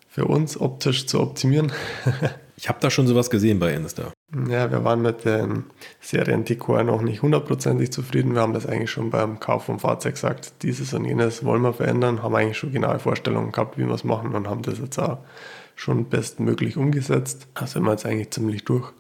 für 0.10 0.25
uns 0.25 0.60
optisch 0.60 1.08
zu 1.08 1.19
optimieren. 1.19 1.71
ich 2.58 2.69
habe 2.69 2.79
da 2.82 2.89
schon 2.89 3.08
sowas 3.08 3.29
gesehen 3.29 3.60
bei 3.60 3.73
Insta. 3.73 4.12
Ja, 4.47 4.71
wir 4.71 4.84
waren 4.84 5.01
mit 5.01 5.25
den 5.25 5.65
Seriendekor 6.01 6.84
noch 6.84 7.01
nicht 7.01 7.21
hundertprozentig 7.21 7.91
zufrieden. 7.91 8.34
Wir 8.34 8.41
haben 8.41 8.53
das 8.53 8.65
eigentlich 8.65 8.91
schon 8.91 9.12
beim 9.12 9.39
Kauf 9.39 9.65
vom 9.65 9.79
Fahrzeug 9.79 10.15
gesagt, 10.15 10.53
dieses 10.63 10.93
und 10.93 11.06
jenes 11.06 11.43
wollen 11.45 11.62
wir 11.62 11.73
verändern, 11.73 12.23
haben 12.23 12.36
eigentlich 12.36 12.58
schon 12.58 12.71
genaue 12.71 12.99
Vorstellungen 12.99 13.51
gehabt, 13.51 13.77
wie 13.77 13.86
wir 13.86 13.93
es 13.93 14.03
machen 14.03 14.34
und 14.34 14.47
haben 14.47 14.63
das 14.63 14.79
jetzt 14.79 14.97
auch 14.99 15.19
schon 15.75 16.06
bestmöglich 16.06 16.77
umgesetzt. 16.77 17.47
Da 17.53 17.67
sind 17.67 17.84
wir 17.84 17.91
jetzt 17.91 18.06
eigentlich 18.06 18.32
ziemlich 18.32 18.65
durch. 18.65 18.91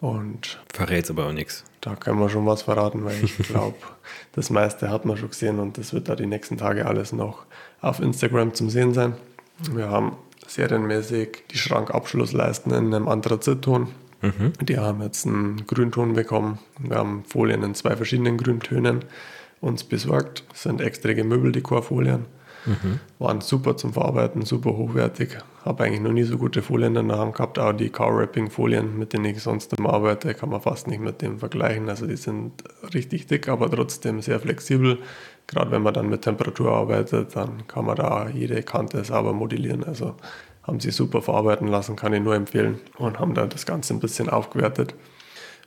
Und 0.00 0.60
Verrät's 0.72 1.10
aber 1.10 1.26
auch 1.26 1.32
nichts. 1.32 1.64
Da 1.80 1.94
können 1.94 2.18
wir 2.18 2.28
schon 2.28 2.46
was 2.46 2.62
verraten, 2.62 3.04
weil 3.04 3.22
ich 3.22 3.36
glaube, 3.38 3.76
das 4.32 4.50
meiste 4.50 4.90
hat 4.90 5.04
man 5.04 5.16
schon 5.16 5.30
gesehen 5.30 5.58
und 5.58 5.78
das 5.78 5.92
wird 5.92 6.08
da 6.08 6.16
die 6.16 6.26
nächsten 6.26 6.58
Tage 6.58 6.86
alles 6.86 7.12
noch 7.12 7.46
auf 7.80 8.00
Instagram 8.00 8.54
zum 8.54 8.70
Sehen 8.70 8.92
sein. 8.92 9.14
Wir 9.72 9.88
haben 9.88 10.16
serienmäßig 10.46 11.44
die 11.50 11.58
Schrankabschlussleisten 11.58 12.72
in 12.72 12.94
einem 12.94 13.08
Anthrazitton. 13.08 13.88
Mhm. 14.22 14.52
Die 14.62 14.78
haben 14.78 15.02
jetzt 15.02 15.26
einen 15.26 15.66
Grünton 15.66 16.14
bekommen. 16.14 16.58
Wir 16.78 16.96
haben 16.96 17.24
Folien 17.26 17.62
in 17.62 17.74
zwei 17.74 17.96
verschiedenen 17.96 18.36
Grüntönen 18.36 19.04
uns 19.60 19.84
besorgt. 19.84 20.44
Das 20.50 20.62
sind 20.62 20.80
extra 20.80 21.12
Möbeldekorfolien. 21.12 22.26
Mhm. 22.66 23.00
Waren 23.18 23.40
super 23.40 23.76
zum 23.76 23.92
Verarbeiten, 23.92 24.42
super 24.42 24.76
hochwertig. 24.76 25.38
Habe 25.64 25.84
eigentlich 25.84 26.00
noch 26.00 26.12
nie 26.12 26.24
so 26.24 26.36
gute 26.36 26.62
Folien 26.62 26.96
in 26.96 27.08
der 27.08 27.18
Hand 27.18 27.34
gehabt. 27.34 27.58
Auch 27.58 27.72
die 27.72 27.90
Car-Wrapping-Folien, 27.90 28.98
mit 28.98 29.12
denen 29.12 29.24
ich 29.24 29.42
sonst 29.42 29.72
immer 29.72 29.92
arbeite, 29.92 30.34
kann 30.34 30.50
man 30.50 30.60
fast 30.60 30.86
nicht 30.86 31.00
mit 31.00 31.22
dem 31.22 31.38
vergleichen. 31.38 31.88
Also 31.88 32.06
die 32.06 32.16
sind 32.16 32.52
richtig 32.92 33.26
dick, 33.26 33.48
aber 33.48 33.70
trotzdem 33.70 34.20
sehr 34.20 34.40
flexibel. 34.40 34.98
Gerade 35.46 35.70
wenn 35.70 35.82
man 35.82 35.94
dann 35.94 36.08
mit 36.08 36.22
Temperatur 36.22 36.72
arbeitet, 36.72 37.36
dann 37.36 37.66
kann 37.68 37.84
man 37.84 37.96
da 37.96 38.28
jede 38.28 38.62
Kante 38.62 39.02
sauber 39.04 39.32
modellieren. 39.32 39.84
Also 39.84 40.14
haben 40.64 40.80
sie 40.80 40.90
super 40.90 41.22
verarbeiten 41.22 41.68
lassen, 41.68 41.94
kann 41.94 42.12
ich 42.12 42.22
nur 42.22 42.34
empfehlen. 42.34 42.80
Und 42.98 43.20
haben 43.20 43.34
da 43.34 43.46
das 43.46 43.66
Ganze 43.66 43.94
ein 43.94 44.00
bisschen 44.00 44.28
aufgewertet. 44.28 44.94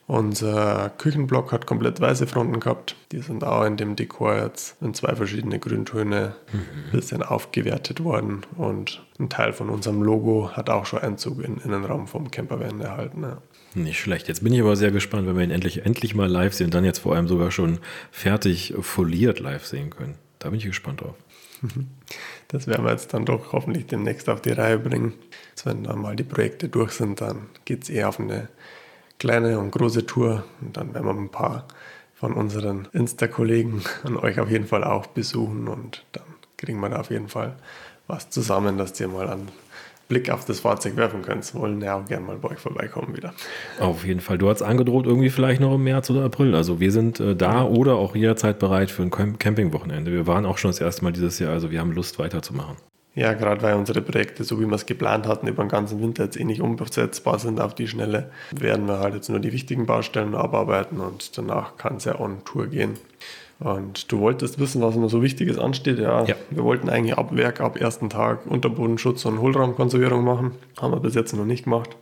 Unser 0.09 0.91
Küchenblock 0.97 1.51
hat 1.51 1.67
komplett 1.67 2.01
weiße 2.01 2.25
Fronten 2.25 2.59
gehabt. 2.59 2.95
Die 3.11 3.19
sind 3.19 3.43
auch 3.43 3.63
in 3.63 3.77
dem 3.77 3.95
Dekor 3.95 4.37
jetzt 4.37 4.75
in 4.81 4.95
zwei 4.95 5.15
verschiedene 5.15 5.59
Grüntöne 5.59 6.33
ein 6.51 6.59
mhm. 6.59 6.91
bisschen 6.91 7.21
aufgewertet 7.21 8.03
worden. 8.03 8.41
Und 8.57 9.05
ein 9.19 9.29
Teil 9.29 9.53
von 9.53 9.69
unserem 9.69 10.01
Logo 10.01 10.49
hat 10.53 10.71
auch 10.71 10.87
schon 10.87 11.01
Einzug 11.01 11.43
in 11.43 11.57
den 11.57 11.63
Innenraum 11.63 12.07
vom 12.07 12.31
Campervan 12.31 12.81
erhalten. 12.81 13.21
Ja. 13.21 13.37
Nicht 13.75 13.99
schlecht. 13.99 14.27
Jetzt 14.27 14.43
bin 14.43 14.51
ich 14.51 14.61
aber 14.61 14.75
sehr 14.75 14.89
gespannt, 14.89 15.27
wenn 15.27 15.37
wir 15.37 15.43
ihn 15.43 15.51
endlich, 15.51 15.85
endlich 15.85 16.15
mal 16.15 16.27
live 16.27 16.55
sehen 16.55 16.65
und 16.65 16.73
dann 16.73 16.85
jetzt 16.85 16.97
vor 16.97 17.15
allem 17.15 17.27
sogar 17.27 17.51
schon 17.51 17.77
fertig 18.09 18.73
foliert 18.81 19.39
live 19.39 19.67
sehen 19.67 19.91
können. 19.91 20.15
Da 20.39 20.49
bin 20.49 20.57
ich 20.57 20.65
gespannt 20.65 21.01
drauf. 21.01 21.17
Das 22.51 22.65
werden 22.65 22.83
wir 22.83 22.91
jetzt 22.91 23.13
dann 23.13 23.25
doch 23.25 23.53
hoffentlich 23.53 23.85
demnächst 23.85 24.27
auf 24.27 24.41
die 24.41 24.49
Reihe 24.49 24.79
bringen. 24.79 25.13
wenn 25.65 25.83
dann 25.83 26.01
mal 26.01 26.15
die 26.15 26.23
Projekte 26.23 26.67
durch 26.67 26.93
sind, 26.93 27.21
dann 27.21 27.45
geht 27.63 27.83
es 27.83 27.89
eher 27.91 28.09
auf 28.09 28.19
eine 28.19 28.49
kleine 29.19 29.59
und 29.59 29.71
große 29.71 30.05
Tour. 30.05 30.43
Und 30.61 30.75
dann 30.77 30.93
werden 30.93 31.05
wir 31.05 31.13
ein 31.13 31.29
paar 31.29 31.67
von 32.15 32.33
unseren 32.33 32.87
Insta-Kollegen 32.91 33.81
an 34.03 34.17
euch 34.17 34.39
auf 34.39 34.49
jeden 34.49 34.65
Fall 34.65 34.83
auch 34.83 35.07
besuchen 35.07 35.67
und 35.67 36.03
dann 36.11 36.23
kriegen 36.57 36.79
wir 36.81 36.89
da 36.89 36.99
auf 36.99 37.11
jeden 37.11 37.29
Fall 37.29 37.55
was 38.07 38.29
zusammen, 38.29 38.77
dass 38.77 38.99
ihr 38.99 39.07
mal 39.07 39.29
einen 39.29 39.47
Blick 40.09 40.29
auf 40.29 40.43
das 40.43 40.59
Fahrzeug 40.59 40.97
werfen 40.97 41.21
könnt. 41.21 41.53
Wollen 41.53 41.79
ja 41.81 41.95
auch 41.95 42.05
gerne 42.05 42.25
mal 42.25 42.35
bei 42.35 42.49
euch 42.49 42.59
vorbeikommen 42.59 43.15
wieder. 43.15 43.33
Auf 43.79 44.05
jeden 44.05 44.19
Fall. 44.19 44.37
Du 44.37 44.49
hast 44.49 44.63
angedroht, 44.63 45.05
irgendwie 45.05 45.29
vielleicht 45.29 45.61
noch 45.61 45.75
im 45.75 45.83
März 45.83 46.09
oder 46.09 46.25
April. 46.25 46.55
Also 46.55 46.79
wir 46.79 46.91
sind 46.91 47.19
äh, 47.19 47.35
da 47.35 47.63
oder 47.63 47.95
auch 47.95 48.15
jederzeit 48.15 48.59
bereit 48.59 48.89
für 48.91 49.03
ein 49.03 49.11
Campingwochenende. 49.11 50.11
Wir 50.11 50.27
waren 50.27 50.45
auch 50.45 50.57
schon 50.57 50.71
das 50.71 50.81
erste 50.81 51.03
Mal 51.03 51.13
dieses 51.13 51.39
Jahr, 51.39 51.53
also 51.53 51.71
wir 51.71 51.79
haben 51.79 51.91
Lust 51.91 52.19
weiterzumachen. 52.19 52.75
Ja, 53.19 53.33
gerade 53.33 53.61
weil 53.61 53.75
unsere 53.75 54.01
Projekte, 54.01 54.45
so 54.45 54.61
wie 54.61 54.65
wir 54.65 54.75
es 54.75 54.85
geplant 54.85 55.27
hatten, 55.27 55.45
über 55.45 55.61
den 55.61 55.67
ganzen 55.67 56.01
Winter 56.01 56.23
jetzt 56.23 56.39
eh 56.39 56.45
nicht 56.45 56.61
umsetzbar 56.61 57.37
sind 57.37 57.59
auf 57.59 57.75
die 57.75 57.85
Schnelle, 57.85 58.31
werden 58.51 58.87
wir 58.87 58.99
halt 58.99 59.13
jetzt 59.13 59.27
nur 59.29 59.41
die 59.41 59.51
wichtigen 59.51 59.85
Baustellen 59.85 60.35
abarbeiten 60.35 61.01
und 61.01 61.37
danach 61.37 61.75
kann 61.75 61.97
es 61.97 62.05
ja 62.05 62.17
on 62.17 62.45
Tour 62.45 62.67
gehen. 62.67 62.93
Und 63.59 64.09
du 64.09 64.21
wolltest 64.21 64.57
wissen, 64.57 64.81
was 64.81 64.95
noch 64.95 65.09
so 65.09 65.21
Wichtiges 65.21 65.59
ansteht. 65.59 65.99
Ja, 65.99 66.23
ja, 66.23 66.35
wir 66.49 66.63
wollten 66.63 66.87
eigentlich 66.87 67.17
ab 67.17 67.35
Werk, 67.35 67.59
ab 67.59 67.75
ersten 67.77 68.09
Tag 68.09 68.45
Unterbodenschutz 68.45 69.25
und 69.25 69.41
Hohlraumkonservierung 69.41 70.23
machen. 70.23 70.51
Haben 70.79 70.93
wir 70.93 71.01
bis 71.01 71.13
jetzt 71.13 71.35
noch 71.35 71.43
nicht 71.43 71.65
gemacht. 71.65 71.97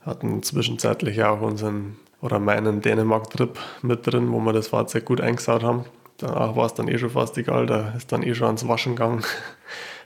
Hatten 0.00 0.42
zwischenzeitlich 0.42 1.22
auch 1.24 1.42
unseren 1.42 1.98
oder 2.22 2.38
meinen 2.38 2.80
Dänemark-Trip 2.80 3.58
mit 3.82 4.06
drin, 4.06 4.32
wo 4.32 4.40
wir 4.40 4.54
das 4.54 4.68
Fahrzeug 4.68 5.04
gut 5.04 5.20
eingesaut 5.20 5.62
haben. 5.62 5.84
Danach 6.16 6.56
war 6.56 6.64
es 6.64 6.72
dann 6.72 6.88
eh 6.88 6.96
schon 6.96 7.10
fast 7.10 7.36
egal, 7.36 7.66
da 7.66 7.92
ist 7.98 8.12
dann 8.12 8.22
eh 8.22 8.34
schon 8.34 8.46
ans 8.46 8.66
Waschen 8.66 8.96
gegangen 8.96 9.22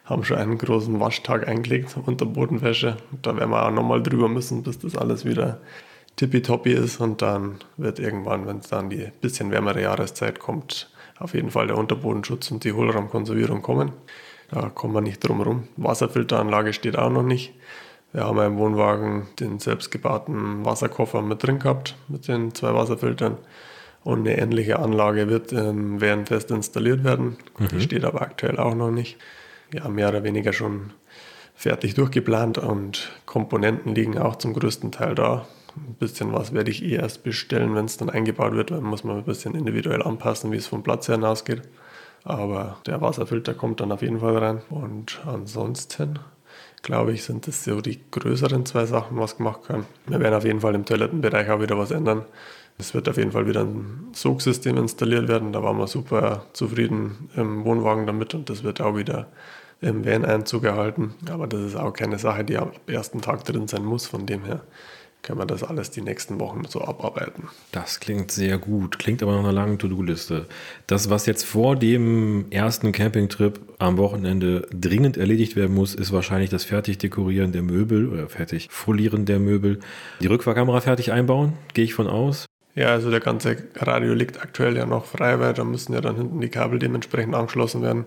haben 0.08 0.24
schon 0.24 0.38
einen 0.38 0.56
großen 0.56 0.98
Waschtag 1.00 1.46
eingelegt 1.46 1.94
unter 2.06 2.24
Bodenwäsche. 2.24 2.96
Da 3.22 3.36
werden 3.36 3.50
wir 3.50 3.66
auch 3.66 3.70
nochmal 3.70 4.02
drüber 4.02 4.28
müssen, 4.28 4.62
bis 4.62 4.78
das 4.78 4.96
alles 4.96 5.24
wieder 5.26 5.60
tippitoppi 6.16 6.72
ist. 6.72 7.00
Und 7.00 7.20
dann 7.20 7.56
wird 7.76 7.98
irgendwann, 7.98 8.46
wenn 8.46 8.58
es 8.58 8.68
dann 8.68 8.88
die 8.88 9.12
bisschen 9.20 9.50
wärmere 9.50 9.82
Jahreszeit 9.82 10.38
kommt, 10.38 10.90
auf 11.18 11.34
jeden 11.34 11.50
Fall 11.50 11.66
der 11.66 11.76
Unterbodenschutz 11.76 12.50
und 12.50 12.64
die 12.64 12.72
Hohlraumkonservierung 12.72 13.60
kommen. 13.60 13.92
Da 14.50 14.70
kommen 14.70 14.94
wir 14.94 15.02
nicht 15.02 15.20
drum 15.20 15.38
herum. 15.38 15.68
Wasserfilteranlage 15.76 16.72
steht 16.72 16.96
auch 16.96 17.10
noch 17.10 17.22
nicht. 17.22 17.52
Wir 18.12 18.24
haben 18.24 18.38
im 18.38 18.56
Wohnwagen 18.56 19.26
den 19.38 19.58
selbstgebauten 19.58 20.64
Wasserkoffer 20.64 21.20
mit 21.20 21.42
drin 21.42 21.58
gehabt, 21.58 21.96
mit 22.08 22.26
den 22.28 22.54
zwei 22.54 22.72
Wasserfiltern. 22.72 23.36
Und 24.04 24.20
eine 24.20 24.38
ähnliche 24.38 24.78
Anlage 24.78 25.28
wird 25.28 25.52
ähm, 25.52 26.00
während 26.00 26.28
fest 26.28 26.50
installiert 26.50 27.04
werden. 27.04 27.36
Mhm. 27.58 27.68
Die 27.68 27.80
steht 27.82 28.06
aber 28.06 28.22
aktuell 28.22 28.58
auch 28.58 28.74
noch 28.74 28.90
nicht 28.90 29.18
ja, 29.72 29.88
mehr 29.88 30.08
oder 30.08 30.24
weniger 30.24 30.52
schon 30.52 30.92
fertig 31.54 31.94
durchgeplant 31.94 32.58
und 32.58 33.10
Komponenten 33.26 33.94
liegen 33.94 34.18
auch 34.18 34.36
zum 34.36 34.54
größten 34.54 34.92
Teil 34.92 35.14
da. 35.14 35.46
Ein 35.76 35.94
bisschen 35.94 36.32
was 36.32 36.52
werde 36.52 36.70
ich 36.70 36.84
eh 36.84 36.94
erst 36.94 37.22
bestellen, 37.22 37.74
wenn 37.74 37.84
es 37.84 37.96
dann 37.96 38.10
eingebaut 38.10 38.52
wird. 38.52 38.70
Dann 38.70 38.84
muss 38.84 39.04
man 39.04 39.18
ein 39.18 39.24
bisschen 39.24 39.54
individuell 39.54 40.02
anpassen, 40.02 40.52
wie 40.52 40.56
es 40.56 40.66
vom 40.66 40.82
Platz 40.82 41.08
her 41.08 41.16
hinausgeht. 41.16 41.62
Aber 42.24 42.78
der 42.86 43.00
Wasserfilter 43.00 43.54
kommt 43.54 43.80
dann 43.80 43.92
auf 43.92 44.02
jeden 44.02 44.20
Fall 44.20 44.36
rein. 44.38 44.62
Und 44.70 45.20
ansonsten, 45.26 46.18
glaube 46.82 47.12
ich, 47.12 47.24
sind 47.24 47.46
das 47.46 47.64
so 47.64 47.80
die 47.80 48.00
größeren 48.10 48.66
zwei 48.66 48.86
Sachen, 48.86 49.18
was 49.18 49.36
gemacht 49.36 49.62
kann. 49.66 49.86
Wir 50.06 50.20
werden 50.20 50.34
auf 50.34 50.44
jeden 50.44 50.60
Fall 50.60 50.74
im 50.74 50.84
Toilettenbereich 50.84 51.50
auch 51.50 51.60
wieder 51.60 51.78
was 51.78 51.90
ändern. 51.90 52.24
Es 52.80 52.94
wird 52.94 53.08
auf 53.08 53.16
jeden 53.16 53.32
Fall 53.32 53.48
wieder 53.48 53.62
ein 53.62 54.08
Sogsystem 54.12 54.76
installiert 54.76 55.26
werden. 55.26 55.52
Da 55.52 55.62
waren 55.62 55.78
wir 55.78 55.88
super 55.88 56.46
zufrieden 56.52 57.28
im 57.36 57.64
Wohnwagen 57.64 58.06
damit 58.06 58.34
und 58.34 58.48
das 58.48 58.62
wird 58.62 58.80
auch 58.80 58.96
wieder 58.96 59.26
im 59.80 60.04
Van-Einzug 60.04 60.64
erhalten. 60.64 61.14
Aber 61.28 61.48
das 61.48 61.60
ist 61.60 61.76
auch 61.76 61.92
keine 61.92 62.18
Sache, 62.18 62.44
die 62.44 62.56
am 62.56 62.70
ersten 62.86 63.20
Tag 63.20 63.44
drin 63.44 63.66
sein 63.66 63.84
muss. 63.84 64.06
Von 64.06 64.26
dem 64.26 64.44
her 64.44 64.62
können 65.22 65.40
wir 65.40 65.46
das 65.46 65.64
alles 65.64 65.90
die 65.90 66.02
nächsten 66.02 66.38
Wochen 66.38 66.62
so 66.68 66.80
abarbeiten. 66.80 67.48
Das 67.72 67.98
klingt 67.98 68.30
sehr 68.30 68.58
gut, 68.58 69.00
klingt 69.00 69.22
aber 69.22 69.32
nach 69.32 69.40
einer 69.40 69.52
langen 69.52 69.78
To-Do-Liste. 69.78 70.46
Das, 70.86 71.10
was 71.10 71.26
jetzt 71.26 71.44
vor 71.44 71.74
dem 71.74 72.46
ersten 72.50 72.92
Campingtrip 72.92 73.58
am 73.78 73.98
Wochenende 73.98 74.68
dringend 74.72 75.16
erledigt 75.16 75.56
werden 75.56 75.74
muss, 75.74 75.94
ist 75.94 76.12
wahrscheinlich 76.12 76.50
das 76.50 76.64
Fertigdekorieren 76.64 77.50
der 77.50 77.62
Möbel 77.62 78.08
oder 78.08 78.28
fertig 78.28 78.68
folieren 78.70 79.26
der 79.26 79.40
Möbel. 79.40 79.80
Die 80.20 80.28
Rückfahrkamera 80.28 80.80
fertig 80.80 81.12
einbauen, 81.12 81.54
gehe 81.74 81.84
ich 81.84 81.94
von 81.94 82.06
aus. 82.06 82.46
Ja, 82.78 82.90
also 82.92 83.10
der 83.10 83.18
ganze 83.18 83.56
Radio 83.74 84.14
liegt 84.14 84.40
aktuell 84.40 84.76
ja 84.76 84.86
noch 84.86 85.04
frei, 85.04 85.40
weil 85.40 85.52
da 85.52 85.64
müssen 85.64 85.94
ja 85.94 86.00
dann 86.00 86.14
hinten 86.14 86.40
die 86.40 86.48
Kabel 86.48 86.78
dementsprechend 86.78 87.34
angeschlossen 87.34 87.82
werden. 87.82 88.04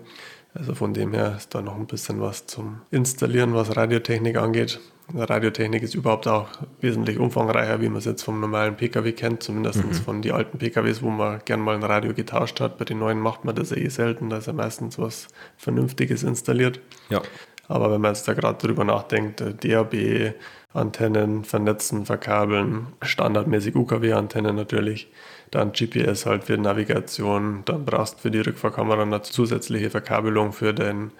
Also 0.54 0.74
von 0.74 0.94
dem 0.94 1.12
her 1.12 1.34
ist 1.36 1.54
da 1.54 1.60
noch 1.60 1.76
ein 1.76 1.86
bisschen 1.86 2.22
was 2.22 2.46
zum 2.46 2.80
Installieren, 2.90 3.52
was 3.52 3.76
Radiotechnik 3.76 4.38
angeht. 4.38 4.80
Radiotechnik 5.14 5.82
ist 5.82 5.94
überhaupt 5.94 6.26
auch 6.26 6.48
wesentlich 6.80 7.18
umfangreicher, 7.18 7.82
wie 7.82 7.90
man 7.90 7.98
es 7.98 8.06
jetzt 8.06 8.22
vom 8.22 8.40
normalen 8.40 8.74
Pkw 8.74 9.12
kennt, 9.12 9.42
zumindest 9.42 9.84
mhm. 9.84 9.92
von 9.92 10.22
den 10.22 10.32
alten 10.32 10.56
Pkws, 10.56 11.02
wo 11.02 11.10
man 11.10 11.42
gern 11.44 11.60
mal 11.60 11.74
ein 11.74 11.82
Radio 11.82 12.14
getauscht 12.14 12.58
hat. 12.60 12.78
Bei 12.78 12.86
den 12.86 12.98
neuen 12.98 13.20
macht 13.20 13.44
man 13.44 13.54
das 13.54 13.70
ja 13.70 13.76
eh 13.76 13.90
selten, 13.90 14.30
da 14.30 14.38
ist 14.38 14.46
ja 14.46 14.54
meistens 14.54 14.98
was 14.98 15.28
Vernünftiges 15.58 16.22
installiert. 16.22 16.80
Ja. 17.10 17.20
Aber 17.68 17.92
wenn 17.92 18.00
man 18.00 18.14
jetzt 18.14 18.26
da 18.26 18.32
gerade 18.32 18.58
drüber 18.58 18.84
nachdenkt, 18.84 19.40
DAB, 19.40 20.34
Antennen 20.74 21.44
vernetzen, 21.44 22.06
verkabeln, 22.06 22.86
standardmäßig 23.02 23.74
UKW-Antennen 23.76 24.56
natürlich, 24.56 25.10
dann 25.50 25.72
GPS 25.72 26.24
halt 26.24 26.44
für 26.44 26.56
Navigation, 26.56 27.62
dann 27.66 27.84
brauchst 27.84 28.16
du 28.16 28.18
für 28.20 28.30
die 28.30 28.40
Rückfahrkamera 28.40 29.02
eine 29.02 29.22
zusätzliche 29.22 29.90
Verkabelung 29.90 30.52
für 30.52 30.72
den 30.72 31.10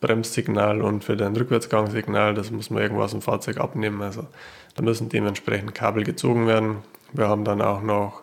Bremssignal 0.00 0.82
und 0.82 1.04
für 1.04 1.16
den 1.16 1.34
Rückwärtsgangsignal, 1.34 2.34
das 2.34 2.50
muss 2.50 2.70
man 2.70 2.82
irgendwo 2.82 3.02
aus 3.02 3.12
dem 3.12 3.22
Fahrzeug 3.22 3.58
abnehmen. 3.58 4.02
Also 4.02 4.26
da 4.74 4.82
müssen 4.82 5.08
dementsprechend 5.08 5.74
Kabel 5.74 6.04
gezogen 6.04 6.46
werden. 6.46 6.78
Wir 7.12 7.28
haben 7.28 7.44
dann 7.44 7.62
auch 7.62 7.82
noch 7.82 8.22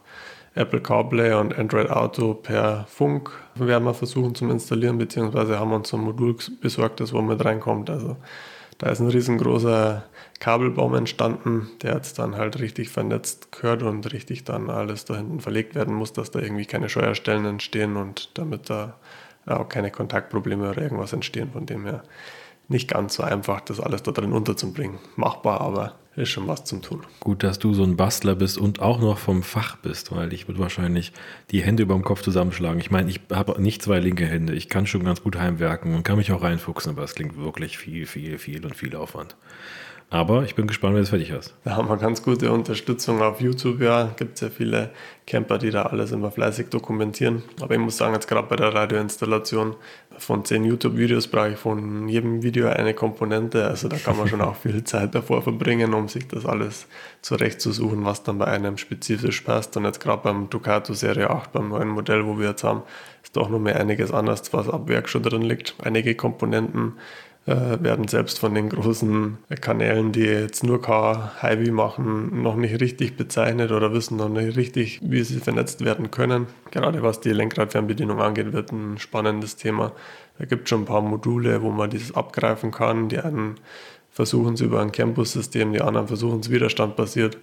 Apple 0.55 0.81
CarPlay 0.81 1.33
und 1.33 1.57
Android 1.57 1.89
Auto 1.89 2.33
per 2.33 2.85
Funk 2.89 3.31
werden 3.55 3.83
wir 3.83 3.93
versuchen 3.93 4.35
zu 4.35 4.49
installieren, 4.49 4.97
beziehungsweise 4.97 5.59
haben 5.59 5.71
uns 5.71 5.93
ein 5.93 6.01
Modul 6.01 6.35
besorgt, 6.59 6.99
das 6.99 7.13
wo 7.13 7.21
mit 7.21 7.43
reinkommt. 7.43 7.89
Also 7.89 8.17
da 8.79 8.89
ist 8.89 9.01
ein 9.01 9.09
riesengroßer 9.09 10.03
Kabelbaum 10.39 10.95
entstanden, 10.95 11.69
der 11.81 11.95
jetzt 11.95 12.17
dann 12.17 12.37
halt 12.37 12.59
richtig 12.59 12.89
vernetzt 12.89 13.51
gehört 13.51 13.83
und 13.83 14.11
richtig 14.11 14.45
dann 14.45 14.69
alles 14.69 15.05
da 15.05 15.17
hinten 15.17 15.41
verlegt 15.41 15.75
werden 15.75 15.93
muss, 15.93 16.13
dass 16.13 16.31
da 16.31 16.39
irgendwie 16.39 16.65
keine 16.65 16.89
Scheuerstellen 16.89 17.45
entstehen 17.45 17.97
und 17.97 18.37
damit 18.37 18.69
da 18.69 18.95
auch 19.45 19.67
keine 19.67 19.91
Kontaktprobleme 19.91 20.69
oder 20.69 20.81
irgendwas 20.81 21.11
entstehen. 21.11 21.51
Von 21.51 21.65
dem 21.65 21.85
her 21.85 22.03
nicht 22.69 22.89
ganz 22.89 23.15
so 23.15 23.23
einfach, 23.23 23.59
das 23.61 23.81
alles 23.81 24.01
da 24.01 24.11
drin 24.11 24.31
unterzubringen. 24.31 24.99
Machbar, 25.17 25.59
aber 25.59 25.95
ist 26.19 26.29
schon 26.29 26.47
was 26.47 26.63
zum 26.65 26.81
Tun. 26.81 27.01
Gut, 27.19 27.43
dass 27.43 27.59
du 27.59 27.73
so 27.73 27.83
ein 27.83 27.95
Bastler 27.95 28.35
bist 28.35 28.57
und 28.57 28.81
auch 28.81 28.99
noch 28.99 29.17
vom 29.17 29.43
Fach 29.43 29.77
bist, 29.77 30.15
weil 30.15 30.33
ich 30.33 30.47
würde 30.47 30.59
wahrscheinlich 30.59 31.13
die 31.51 31.61
Hände 31.61 31.83
über 31.83 31.93
dem 31.93 32.03
Kopf 32.03 32.21
zusammenschlagen. 32.21 32.79
Ich 32.79 32.91
meine, 32.91 33.09
ich 33.09 33.21
habe 33.31 33.61
nicht 33.61 33.81
zwei 33.81 33.99
linke 33.99 34.25
Hände. 34.25 34.53
Ich 34.53 34.69
kann 34.69 34.85
schon 34.85 35.03
ganz 35.03 35.23
gut 35.23 35.37
heimwerken 35.37 35.95
und 35.95 36.03
kann 36.03 36.17
mich 36.17 36.31
auch 36.31 36.41
reinfuchsen, 36.41 36.91
aber 36.91 37.03
es 37.03 37.15
klingt 37.15 37.37
wirklich 37.37 37.77
viel, 37.77 38.05
viel, 38.05 38.37
viel 38.37 38.65
und 38.65 38.75
viel 38.75 38.95
Aufwand. 38.95 39.35
Aber 40.11 40.43
ich 40.43 40.55
bin 40.55 40.65
gespannt, 40.65 40.95
wer 40.95 41.03
es 41.03 41.09
fertig 41.09 41.31
hast. 41.31 41.53
Da 41.63 41.75
haben 41.75 41.87
wir 41.87 41.97
ganz 41.97 42.23
gute 42.23 42.51
Unterstützung 42.51 43.21
auf 43.21 43.41
YouTube. 43.41 43.79
Ja, 43.79 44.05
gibt 44.17 44.35
es 44.35 44.41
ja 44.41 44.49
viele 44.49 44.89
Camper, 45.27 45.59
die 45.59 45.69
da 45.69 45.83
alles 45.83 46.11
immer 46.11 46.31
fleißig 46.31 46.69
dokumentieren. 46.69 47.43
Aber 47.61 47.75
ich 47.75 47.79
muss 47.79 47.97
sagen, 47.97 48.15
jetzt 48.15 48.27
gerade 48.27 48.47
bei 48.47 48.55
der 48.55 48.73
Radioinstallation 48.73 49.75
von 50.17 50.43
zehn 50.43 50.63
YouTube-Videos 50.65 51.27
brauche 51.27 51.51
ich 51.51 51.57
von 51.57 52.07
jedem 52.07 52.41
Video 52.41 52.69
eine 52.69 52.95
Komponente. 52.95 53.67
Also 53.67 53.87
da 53.87 53.97
kann 53.97 54.17
man 54.17 54.27
schon 54.27 54.41
auch 54.41 54.55
viel 54.55 54.83
Zeit 54.83 55.13
davor 55.13 55.43
verbringen, 55.43 55.93
um 55.93 56.07
sich 56.07 56.27
das 56.27 56.43
alles 56.43 56.87
zurechtzusuchen, 57.21 58.03
was 58.03 58.23
dann 58.23 58.39
bei 58.39 58.47
einem 58.47 58.79
spezifisch 58.79 59.41
passt. 59.41 59.77
Und 59.77 59.85
jetzt 59.85 59.99
gerade 59.99 60.23
beim 60.23 60.49
Ducato 60.49 60.93
Serie 60.93 61.29
8, 61.29 61.51
beim 61.51 61.69
neuen 61.69 61.89
Modell, 61.89 62.25
wo 62.25 62.39
wir 62.39 62.49
jetzt 62.49 62.63
haben, 62.63 62.81
ist 63.21 63.37
doch 63.37 63.49
noch 63.49 63.59
mehr 63.59 63.79
einiges 63.79 64.11
anders, 64.11 64.51
was 64.53 64.67
ab 64.67 64.87
Werk 64.87 65.07
schon 65.07 65.21
drin 65.21 65.43
liegt. 65.43 65.75
Einige 65.83 66.15
Komponenten 66.15 66.93
werden 67.45 68.07
selbst 68.07 68.37
von 68.37 68.53
den 68.53 68.69
großen 68.69 69.37
Kanälen, 69.61 70.11
die 70.11 70.21
jetzt 70.21 70.63
nur 70.63 70.81
Car-Highway 70.81 71.71
machen, 71.71 72.43
noch 72.43 72.55
nicht 72.55 72.79
richtig 72.79 73.17
bezeichnet 73.17 73.71
oder 73.71 73.91
wissen 73.91 74.17
noch 74.17 74.29
nicht 74.29 74.55
richtig, 74.55 74.99
wie 75.01 75.23
sie 75.23 75.39
vernetzt 75.39 75.83
werden 75.83 76.11
können. 76.11 76.47
Gerade 76.69 77.01
was 77.01 77.21
die 77.21 77.31
Lenkradfernbedienung 77.31 78.21
angeht, 78.21 78.53
wird 78.53 78.71
ein 78.71 78.99
spannendes 78.99 79.55
Thema. 79.55 79.93
Da 80.37 80.45
gibt 80.45 80.63
es 80.63 80.69
schon 80.69 80.83
ein 80.83 80.85
paar 80.85 81.01
Module, 81.01 81.63
wo 81.63 81.71
man 81.71 81.89
dieses 81.89 82.15
abgreifen 82.15 82.71
kann. 82.71 83.09
Die 83.09 83.17
einen 83.17 83.55
versuchen 84.11 84.53
es 84.53 84.61
über 84.61 84.81
ein 84.81 84.91
Campus-System, 84.91 85.73
die 85.73 85.81
anderen 85.81 86.07
versuchen 86.07 86.41
es 86.41 86.51
widerstandbasiert. 86.51 87.37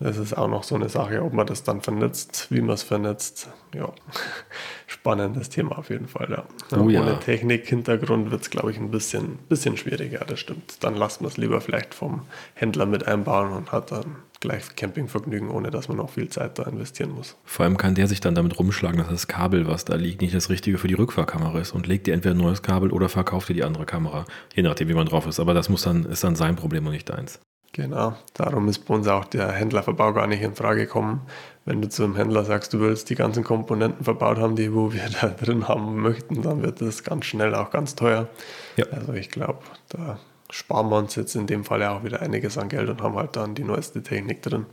Das 0.00 0.16
ist 0.16 0.36
auch 0.36 0.48
noch 0.48 0.64
so 0.64 0.74
eine 0.74 0.88
Sache, 0.88 1.22
ob 1.22 1.32
man 1.32 1.46
das 1.46 1.62
dann 1.62 1.80
vernetzt, 1.80 2.48
wie 2.50 2.60
man 2.60 2.74
es 2.74 2.82
vernetzt. 2.82 3.48
Ja, 3.74 3.92
spannendes 4.86 5.48
Thema 5.48 5.78
auf 5.78 5.90
jeden 5.90 6.08
Fall. 6.08 6.28
Ja. 6.30 6.78
Oh, 6.78 6.88
ja. 6.88 7.02
Ohne 7.02 7.20
Technik-Hintergrund 7.20 8.30
wird 8.30 8.42
es, 8.42 8.50
glaube 8.50 8.72
ich, 8.72 8.78
ein 8.78 8.90
bisschen, 8.90 9.38
bisschen 9.48 9.76
schwieriger, 9.76 10.24
das 10.26 10.40
stimmt. 10.40 10.82
Dann 10.82 10.96
lassen 10.96 11.24
wir 11.24 11.28
es 11.28 11.36
lieber 11.36 11.60
vielleicht 11.60 11.94
vom 11.94 12.22
Händler 12.54 12.86
mit 12.86 13.06
einbauen 13.06 13.52
und 13.52 13.70
hat 13.70 13.92
dann 13.92 14.16
gleich 14.42 14.74
Campingvergnügen, 14.76 15.50
ohne 15.50 15.70
dass 15.70 15.88
man 15.88 15.96
noch 15.96 16.10
viel 16.10 16.28
Zeit 16.28 16.58
da 16.58 16.64
investieren 16.64 17.12
muss. 17.12 17.36
Vor 17.44 17.64
allem 17.64 17.76
kann 17.76 17.94
der 17.94 18.08
sich 18.08 18.20
dann 18.20 18.34
damit 18.34 18.58
rumschlagen, 18.58 18.98
dass 18.98 19.08
das 19.08 19.28
Kabel, 19.28 19.66
was 19.66 19.84
da 19.84 19.94
liegt, 19.94 20.20
nicht 20.20 20.34
das 20.34 20.50
Richtige 20.50 20.76
für 20.78 20.88
die 20.88 20.94
Rückfahrkamera 20.94 21.60
ist 21.60 21.72
und 21.72 21.86
legt 21.86 22.06
dir 22.06 22.14
entweder 22.14 22.34
ein 22.34 22.38
neues 22.38 22.60
Kabel 22.60 22.90
oder 22.90 23.08
verkauft 23.08 23.48
dir 23.48 23.54
die 23.54 23.64
andere 23.64 23.86
Kamera. 23.86 24.26
Je 24.54 24.62
nachdem, 24.62 24.88
wie 24.88 24.94
man 24.94 25.06
drauf 25.06 25.26
ist. 25.26 25.40
Aber 25.40 25.54
das 25.54 25.68
muss 25.68 25.82
dann, 25.82 26.04
ist 26.04 26.24
dann 26.24 26.36
sein 26.36 26.56
Problem 26.56 26.84
und 26.86 26.92
nicht 26.92 27.08
deins. 27.08 27.40
Genau, 27.72 28.14
darum 28.34 28.68
ist 28.68 28.80
bei 28.80 28.94
uns 28.94 29.08
auch 29.08 29.24
der 29.24 29.50
Händlerverbau 29.50 30.12
gar 30.12 30.26
nicht 30.26 30.42
in 30.42 30.54
Frage 30.54 30.82
gekommen. 30.82 31.22
Wenn 31.64 31.80
du 31.80 31.88
zu 31.88 32.04
einem 32.04 32.16
Händler 32.16 32.44
sagst, 32.44 32.74
du 32.74 32.80
willst 32.80 33.08
die 33.08 33.14
ganzen 33.14 33.44
Komponenten 33.44 34.04
verbaut 34.04 34.36
haben, 34.38 34.56
die 34.56 34.74
wo 34.74 34.92
wir 34.92 35.08
da 35.20 35.28
drin 35.28 35.68
haben 35.68 36.00
möchten, 36.00 36.42
dann 36.42 36.62
wird 36.62 36.82
das 36.82 37.02
ganz 37.02 37.24
schnell 37.24 37.54
auch 37.54 37.70
ganz 37.70 37.94
teuer. 37.94 38.28
Ja. 38.76 38.84
Also 38.90 39.14
ich 39.14 39.30
glaube, 39.30 39.60
da 39.88 40.18
sparen 40.50 40.90
wir 40.90 40.98
uns 40.98 41.14
jetzt 41.14 41.34
in 41.34 41.46
dem 41.46 41.64
Fall 41.64 41.80
ja 41.80 41.96
auch 41.96 42.04
wieder 42.04 42.20
einiges 42.20 42.58
an 42.58 42.68
Geld 42.68 42.90
und 42.90 43.00
haben 43.00 43.16
halt 43.16 43.36
dann 43.36 43.54
die 43.54 43.64
neueste 43.64 44.02
Technik 44.02 44.42
drin, 44.42 44.66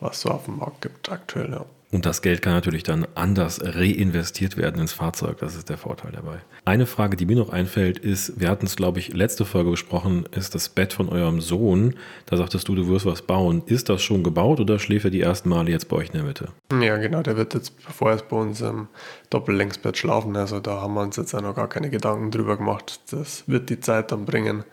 was 0.00 0.20
so 0.20 0.28
auf 0.28 0.44
dem 0.44 0.58
Markt 0.58 0.82
gibt 0.82 1.10
aktuell. 1.10 1.50
Ja. 1.50 1.64
Und 1.92 2.06
das 2.06 2.22
Geld 2.22 2.40
kann 2.40 2.52
natürlich 2.52 2.84
dann 2.84 3.06
anders 3.16 3.60
reinvestiert 3.62 4.56
werden 4.56 4.80
ins 4.80 4.92
Fahrzeug. 4.92 5.38
Das 5.38 5.56
ist 5.56 5.68
der 5.68 5.76
Vorteil 5.76 6.12
dabei. 6.12 6.38
Eine 6.64 6.86
Frage, 6.86 7.16
die 7.16 7.26
mir 7.26 7.36
noch 7.36 7.50
einfällt, 7.50 7.98
ist, 7.98 8.38
wir 8.40 8.48
hatten 8.48 8.66
es, 8.66 8.76
glaube 8.76 9.00
ich, 9.00 9.12
letzte 9.12 9.44
Folge 9.44 9.70
besprochen, 9.70 10.24
ist 10.30 10.54
das 10.54 10.68
Bett 10.68 10.92
von 10.92 11.08
eurem 11.08 11.40
Sohn. 11.40 11.96
Da 12.26 12.36
sagtest 12.36 12.68
du, 12.68 12.76
du 12.76 12.86
wirst 12.88 13.06
was 13.06 13.22
bauen. 13.22 13.62
Ist 13.66 13.88
das 13.88 14.02
schon 14.02 14.22
gebaut 14.22 14.60
oder 14.60 14.78
schläft 14.78 15.06
er 15.06 15.10
die 15.10 15.20
ersten 15.20 15.48
Male 15.48 15.70
jetzt 15.70 15.88
bei 15.88 15.96
euch 15.96 16.08
in 16.08 16.14
der 16.14 16.22
Mitte? 16.22 16.48
Ja, 16.80 16.96
genau. 16.98 17.22
Der 17.22 17.36
wird 17.36 17.54
jetzt 17.54 17.72
vorerst 17.80 18.28
bei 18.28 18.36
uns 18.36 18.60
im 18.60 18.86
Doppellängsbett 19.30 19.96
schlafen. 19.96 20.36
Also 20.36 20.60
da 20.60 20.80
haben 20.80 20.94
wir 20.94 21.02
uns 21.02 21.16
jetzt 21.16 21.34
auch 21.34 21.42
noch 21.42 21.56
gar 21.56 21.68
keine 21.68 21.90
Gedanken 21.90 22.30
drüber 22.30 22.56
gemacht. 22.56 23.00
Das 23.10 23.48
wird 23.48 23.68
die 23.68 23.80
Zeit 23.80 24.12
dann 24.12 24.26
bringen 24.26 24.64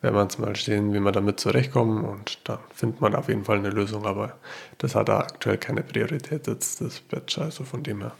werden 0.00 0.14
wir 0.14 0.22
uns 0.22 0.38
mal 0.38 0.56
sehen, 0.56 0.92
wie 0.92 1.00
wir 1.00 1.12
damit 1.12 1.40
zurechtkommen 1.40 2.04
und 2.04 2.38
dann 2.44 2.58
findet 2.74 3.00
man 3.00 3.14
auf 3.14 3.28
jeden 3.28 3.44
Fall 3.44 3.58
eine 3.58 3.70
Lösung, 3.70 4.06
aber 4.06 4.38
das 4.78 4.94
hat 4.94 5.08
da 5.08 5.18
aktuell 5.20 5.58
keine 5.58 5.82
Priorität 5.82 6.46
jetzt, 6.46 6.80
das 6.80 7.00
Bett, 7.00 7.36
also 7.38 7.64
von 7.64 7.82
dem 7.82 8.00
her 8.00 8.12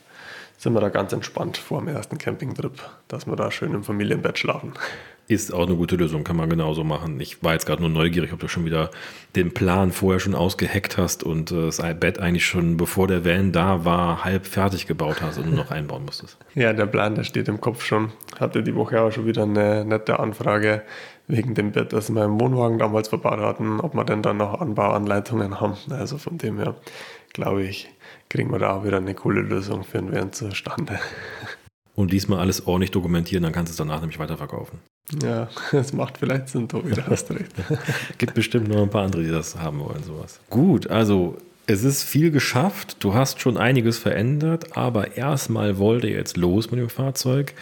sind 0.60 0.74
wir 0.74 0.80
da 0.80 0.90
ganz 0.90 1.10
entspannt 1.14 1.56
vor 1.56 1.80
dem 1.80 1.88
ersten 1.88 2.18
Campingtrip, 2.18 2.82
dass 3.08 3.26
wir 3.26 3.34
da 3.34 3.50
schön 3.50 3.72
im 3.72 3.82
Familienbett 3.82 4.38
schlafen. 4.38 4.74
Ist 5.26 5.54
auch 5.54 5.66
eine 5.66 5.74
gute 5.74 5.96
Lösung, 5.96 6.22
kann 6.22 6.36
man 6.36 6.50
genauso 6.50 6.84
machen. 6.84 7.18
Ich 7.18 7.42
war 7.42 7.54
jetzt 7.54 7.64
gerade 7.64 7.80
nur 7.80 7.88
neugierig, 7.88 8.32
ob 8.34 8.40
du 8.40 8.48
schon 8.48 8.66
wieder 8.66 8.90
den 9.36 9.54
Plan 9.54 9.90
vorher 9.90 10.20
schon 10.20 10.34
ausgeheckt 10.34 10.98
hast 10.98 11.22
und 11.22 11.50
äh, 11.50 11.66
das 11.66 11.80
Bett 11.98 12.18
eigentlich 12.18 12.44
schon, 12.44 12.76
bevor 12.76 13.06
der 13.06 13.24
Van 13.24 13.52
da 13.52 13.86
war, 13.86 14.24
halb 14.24 14.44
fertig 14.44 14.86
gebaut 14.86 15.22
hast 15.22 15.38
und 15.38 15.46
nur 15.46 15.54
noch 15.54 15.70
einbauen 15.70 16.04
musstest. 16.04 16.36
Ja, 16.54 16.74
der 16.74 16.86
Plan, 16.86 17.14
der 17.14 17.24
steht 17.24 17.48
im 17.48 17.60
Kopf 17.60 17.82
schon. 17.82 18.12
Hatte 18.38 18.62
die 18.62 18.74
Woche 18.74 19.00
auch 19.00 19.12
schon 19.12 19.24
wieder 19.24 19.44
eine 19.44 19.84
nette 19.86 20.18
Anfrage 20.18 20.82
wegen 21.30 21.54
dem 21.54 21.72
Bett, 21.72 21.92
das 21.92 22.12
wir 22.12 22.24
im 22.24 22.40
Wohnwagen 22.40 22.78
damals 22.78 23.08
verbaut 23.08 23.40
hatten, 23.40 23.80
ob 23.80 23.94
wir 23.94 24.04
denn 24.04 24.22
dann 24.22 24.38
noch 24.38 24.60
Anbauanleitungen 24.60 25.60
haben. 25.60 25.76
Also 25.90 26.18
von 26.18 26.38
dem 26.38 26.58
her, 26.58 26.74
glaube 27.32 27.62
ich, 27.62 27.88
kriegen 28.28 28.50
wir 28.50 28.58
da 28.58 28.76
auch 28.76 28.84
wieder 28.84 28.98
eine 28.98 29.14
coole 29.14 29.42
Lösung 29.42 29.84
für 29.84 29.98
den 29.98 30.12
Van 30.12 30.32
zustande. 30.32 30.98
Und 31.94 32.12
diesmal 32.12 32.38
alles 32.38 32.66
ordentlich 32.66 32.92
dokumentieren, 32.92 33.42
dann 33.42 33.52
kannst 33.52 33.70
du 33.70 33.72
es 33.72 33.76
danach 33.76 34.00
nämlich 34.00 34.18
weiterverkaufen. 34.18 34.78
Ja, 35.22 35.48
das 35.72 35.92
macht 35.92 36.18
vielleicht 36.18 36.48
Sinn, 36.48 36.68
Tobi, 36.68 36.92
da 36.92 37.06
hast 37.08 37.30
recht. 37.30 37.52
Gibt 38.18 38.34
bestimmt 38.34 38.68
noch 38.68 38.82
ein 38.82 38.90
paar 38.90 39.04
andere, 39.04 39.22
die 39.22 39.30
das 39.30 39.56
haben 39.56 39.80
wollen, 39.80 40.02
sowas. 40.04 40.40
Gut, 40.48 40.88
also 40.88 41.36
es 41.66 41.84
ist 41.84 42.02
viel 42.02 42.30
geschafft, 42.30 42.96
du 43.00 43.14
hast 43.14 43.40
schon 43.40 43.56
einiges 43.56 43.98
verändert, 43.98 44.76
aber 44.76 45.16
erstmal 45.16 45.78
wollte 45.78 46.08
jetzt 46.08 46.36
los 46.36 46.70
mit 46.70 46.80
dem 46.80 46.88
Fahrzeug. 46.88 47.54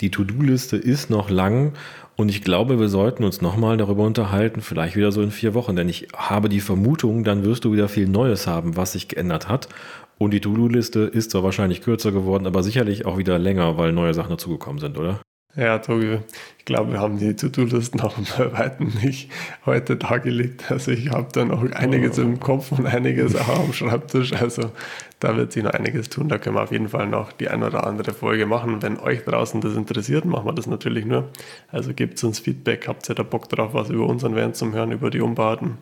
Die 0.00 0.10
To-Do-Liste 0.10 0.76
ist 0.76 1.08
noch 1.08 1.30
lang 1.30 1.72
und 2.16 2.28
ich 2.28 2.42
glaube, 2.42 2.78
wir 2.78 2.88
sollten 2.88 3.24
uns 3.24 3.40
nochmal 3.40 3.76
darüber 3.76 4.04
unterhalten, 4.04 4.60
vielleicht 4.60 4.96
wieder 4.96 5.10
so 5.10 5.20
in 5.22 5.30
vier 5.30 5.54
Wochen, 5.54 5.74
denn 5.74 5.88
ich 5.88 6.08
habe 6.14 6.48
die 6.48 6.60
Vermutung, 6.60 7.24
dann 7.24 7.44
wirst 7.44 7.64
du 7.64 7.72
wieder 7.72 7.88
viel 7.88 8.08
Neues 8.08 8.46
haben, 8.46 8.76
was 8.76 8.92
sich 8.92 9.08
geändert 9.08 9.48
hat. 9.48 9.68
Und 10.16 10.30
die 10.32 10.40
To-Do-Liste 10.40 11.00
ist 11.00 11.32
zwar 11.32 11.42
wahrscheinlich 11.42 11.82
kürzer 11.82 12.12
geworden, 12.12 12.46
aber 12.46 12.62
sicherlich 12.62 13.04
auch 13.04 13.18
wieder 13.18 13.38
länger, 13.38 13.76
weil 13.78 13.92
neue 13.92 14.14
Sachen 14.14 14.30
dazugekommen 14.30 14.78
sind, 14.78 14.96
oder? 14.96 15.20
Ja, 15.56 15.78
Tobi, 15.78 16.18
ich 16.58 16.64
glaube, 16.64 16.90
wir 16.92 16.98
haben 16.98 17.18
die 17.18 17.36
To-Do-List 17.36 17.94
noch 17.94 18.18
bei 18.36 18.52
Weitem 18.52 18.92
nicht 19.02 19.30
heute 19.64 19.96
dargelegt. 19.96 20.68
Also 20.68 20.90
ich 20.90 21.10
habe 21.10 21.28
da 21.32 21.44
noch 21.44 21.62
einiges 21.70 22.18
im 22.18 22.40
Kopf 22.40 22.72
und 22.72 22.86
einiges 22.86 23.36
auch 23.36 23.60
am 23.60 23.72
Schreibtisch. 23.72 24.32
Also 24.32 24.72
da 25.20 25.36
wird 25.36 25.52
sich 25.52 25.62
noch 25.62 25.70
einiges 25.70 26.08
tun. 26.08 26.28
Da 26.28 26.38
können 26.38 26.56
wir 26.56 26.62
auf 26.62 26.72
jeden 26.72 26.88
Fall 26.88 27.06
noch 27.06 27.30
die 27.30 27.48
ein 27.48 27.62
oder 27.62 27.86
andere 27.86 28.14
Folge 28.14 28.46
machen. 28.46 28.82
Wenn 28.82 28.98
euch 28.98 29.22
draußen 29.22 29.60
das 29.60 29.76
interessiert, 29.76 30.24
machen 30.24 30.46
wir 30.46 30.54
das 30.54 30.66
natürlich 30.66 31.04
nur. 31.04 31.30
Also 31.70 31.94
gebt 31.94 32.22
uns 32.24 32.40
Feedback. 32.40 32.88
Habt 32.88 33.08
ihr 33.08 33.14
da 33.14 33.22
Bock 33.22 33.48
drauf, 33.48 33.74
was 33.74 33.90
über 33.90 34.06
unseren 34.06 34.34
Van 34.34 34.54
zum 34.54 34.74
Hören, 34.74 34.90
über 34.90 35.10
die 35.10 35.20
Umbauten? 35.20 35.78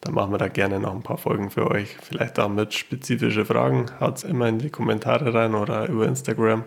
Dann 0.00 0.14
machen 0.14 0.32
wir 0.32 0.38
da 0.38 0.48
gerne 0.48 0.78
noch 0.78 0.94
ein 0.94 1.02
paar 1.02 1.18
Folgen 1.18 1.50
für 1.50 1.70
euch. 1.70 1.96
Vielleicht 2.02 2.38
auch 2.38 2.48
mit 2.48 2.72
spezifischen 2.72 3.44
Fragen. 3.44 3.86
Haut 3.98 4.18
es 4.18 4.24
immer 4.24 4.48
in 4.48 4.58
die 4.58 4.70
Kommentare 4.70 5.34
rein 5.34 5.54
oder 5.54 5.88
über 5.88 6.06
Instagram. 6.06 6.64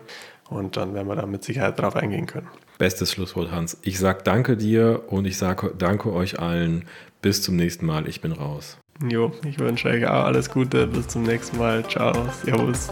Und 0.52 0.76
dann 0.76 0.94
werden 0.94 1.08
wir 1.08 1.16
da 1.16 1.26
mit 1.26 1.42
Sicherheit 1.44 1.78
drauf 1.78 1.96
eingehen 1.96 2.26
können. 2.26 2.48
Bestes 2.78 3.12
Schlusswort, 3.12 3.50
Hans. 3.50 3.78
Ich 3.82 3.98
sage 3.98 4.20
danke 4.24 4.56
dir 4.56 5.02
und 5.08 5.24
ich 5.24 5.38
sage 5.38 5.72
danke 5.76 6.12
euch 6.12 6.38
allen. 6.38 6.84
Bis 7.20 7.42
zum 7.42 7.56
nächsten 7.56 7.86
Mal. 7.86 8.08
Ich 8.08 8.20
bin 8.20 8.32
raus. 8.32 8.78
Jo, 9.08 9.32
ich 9.46 9.58
wünsche 9.58 9.88
euch 9.88 10.06
auch 10.06 10.24
alles 10.24 10.50
Gute. 10.50 10.86
Bis 10.86 11.08
zum 11.08 11.22
nächsten 11.22 11.58
Mal. 11.58 11.86
Ciao. 11.88 12.12
Servus. 12.44 12.90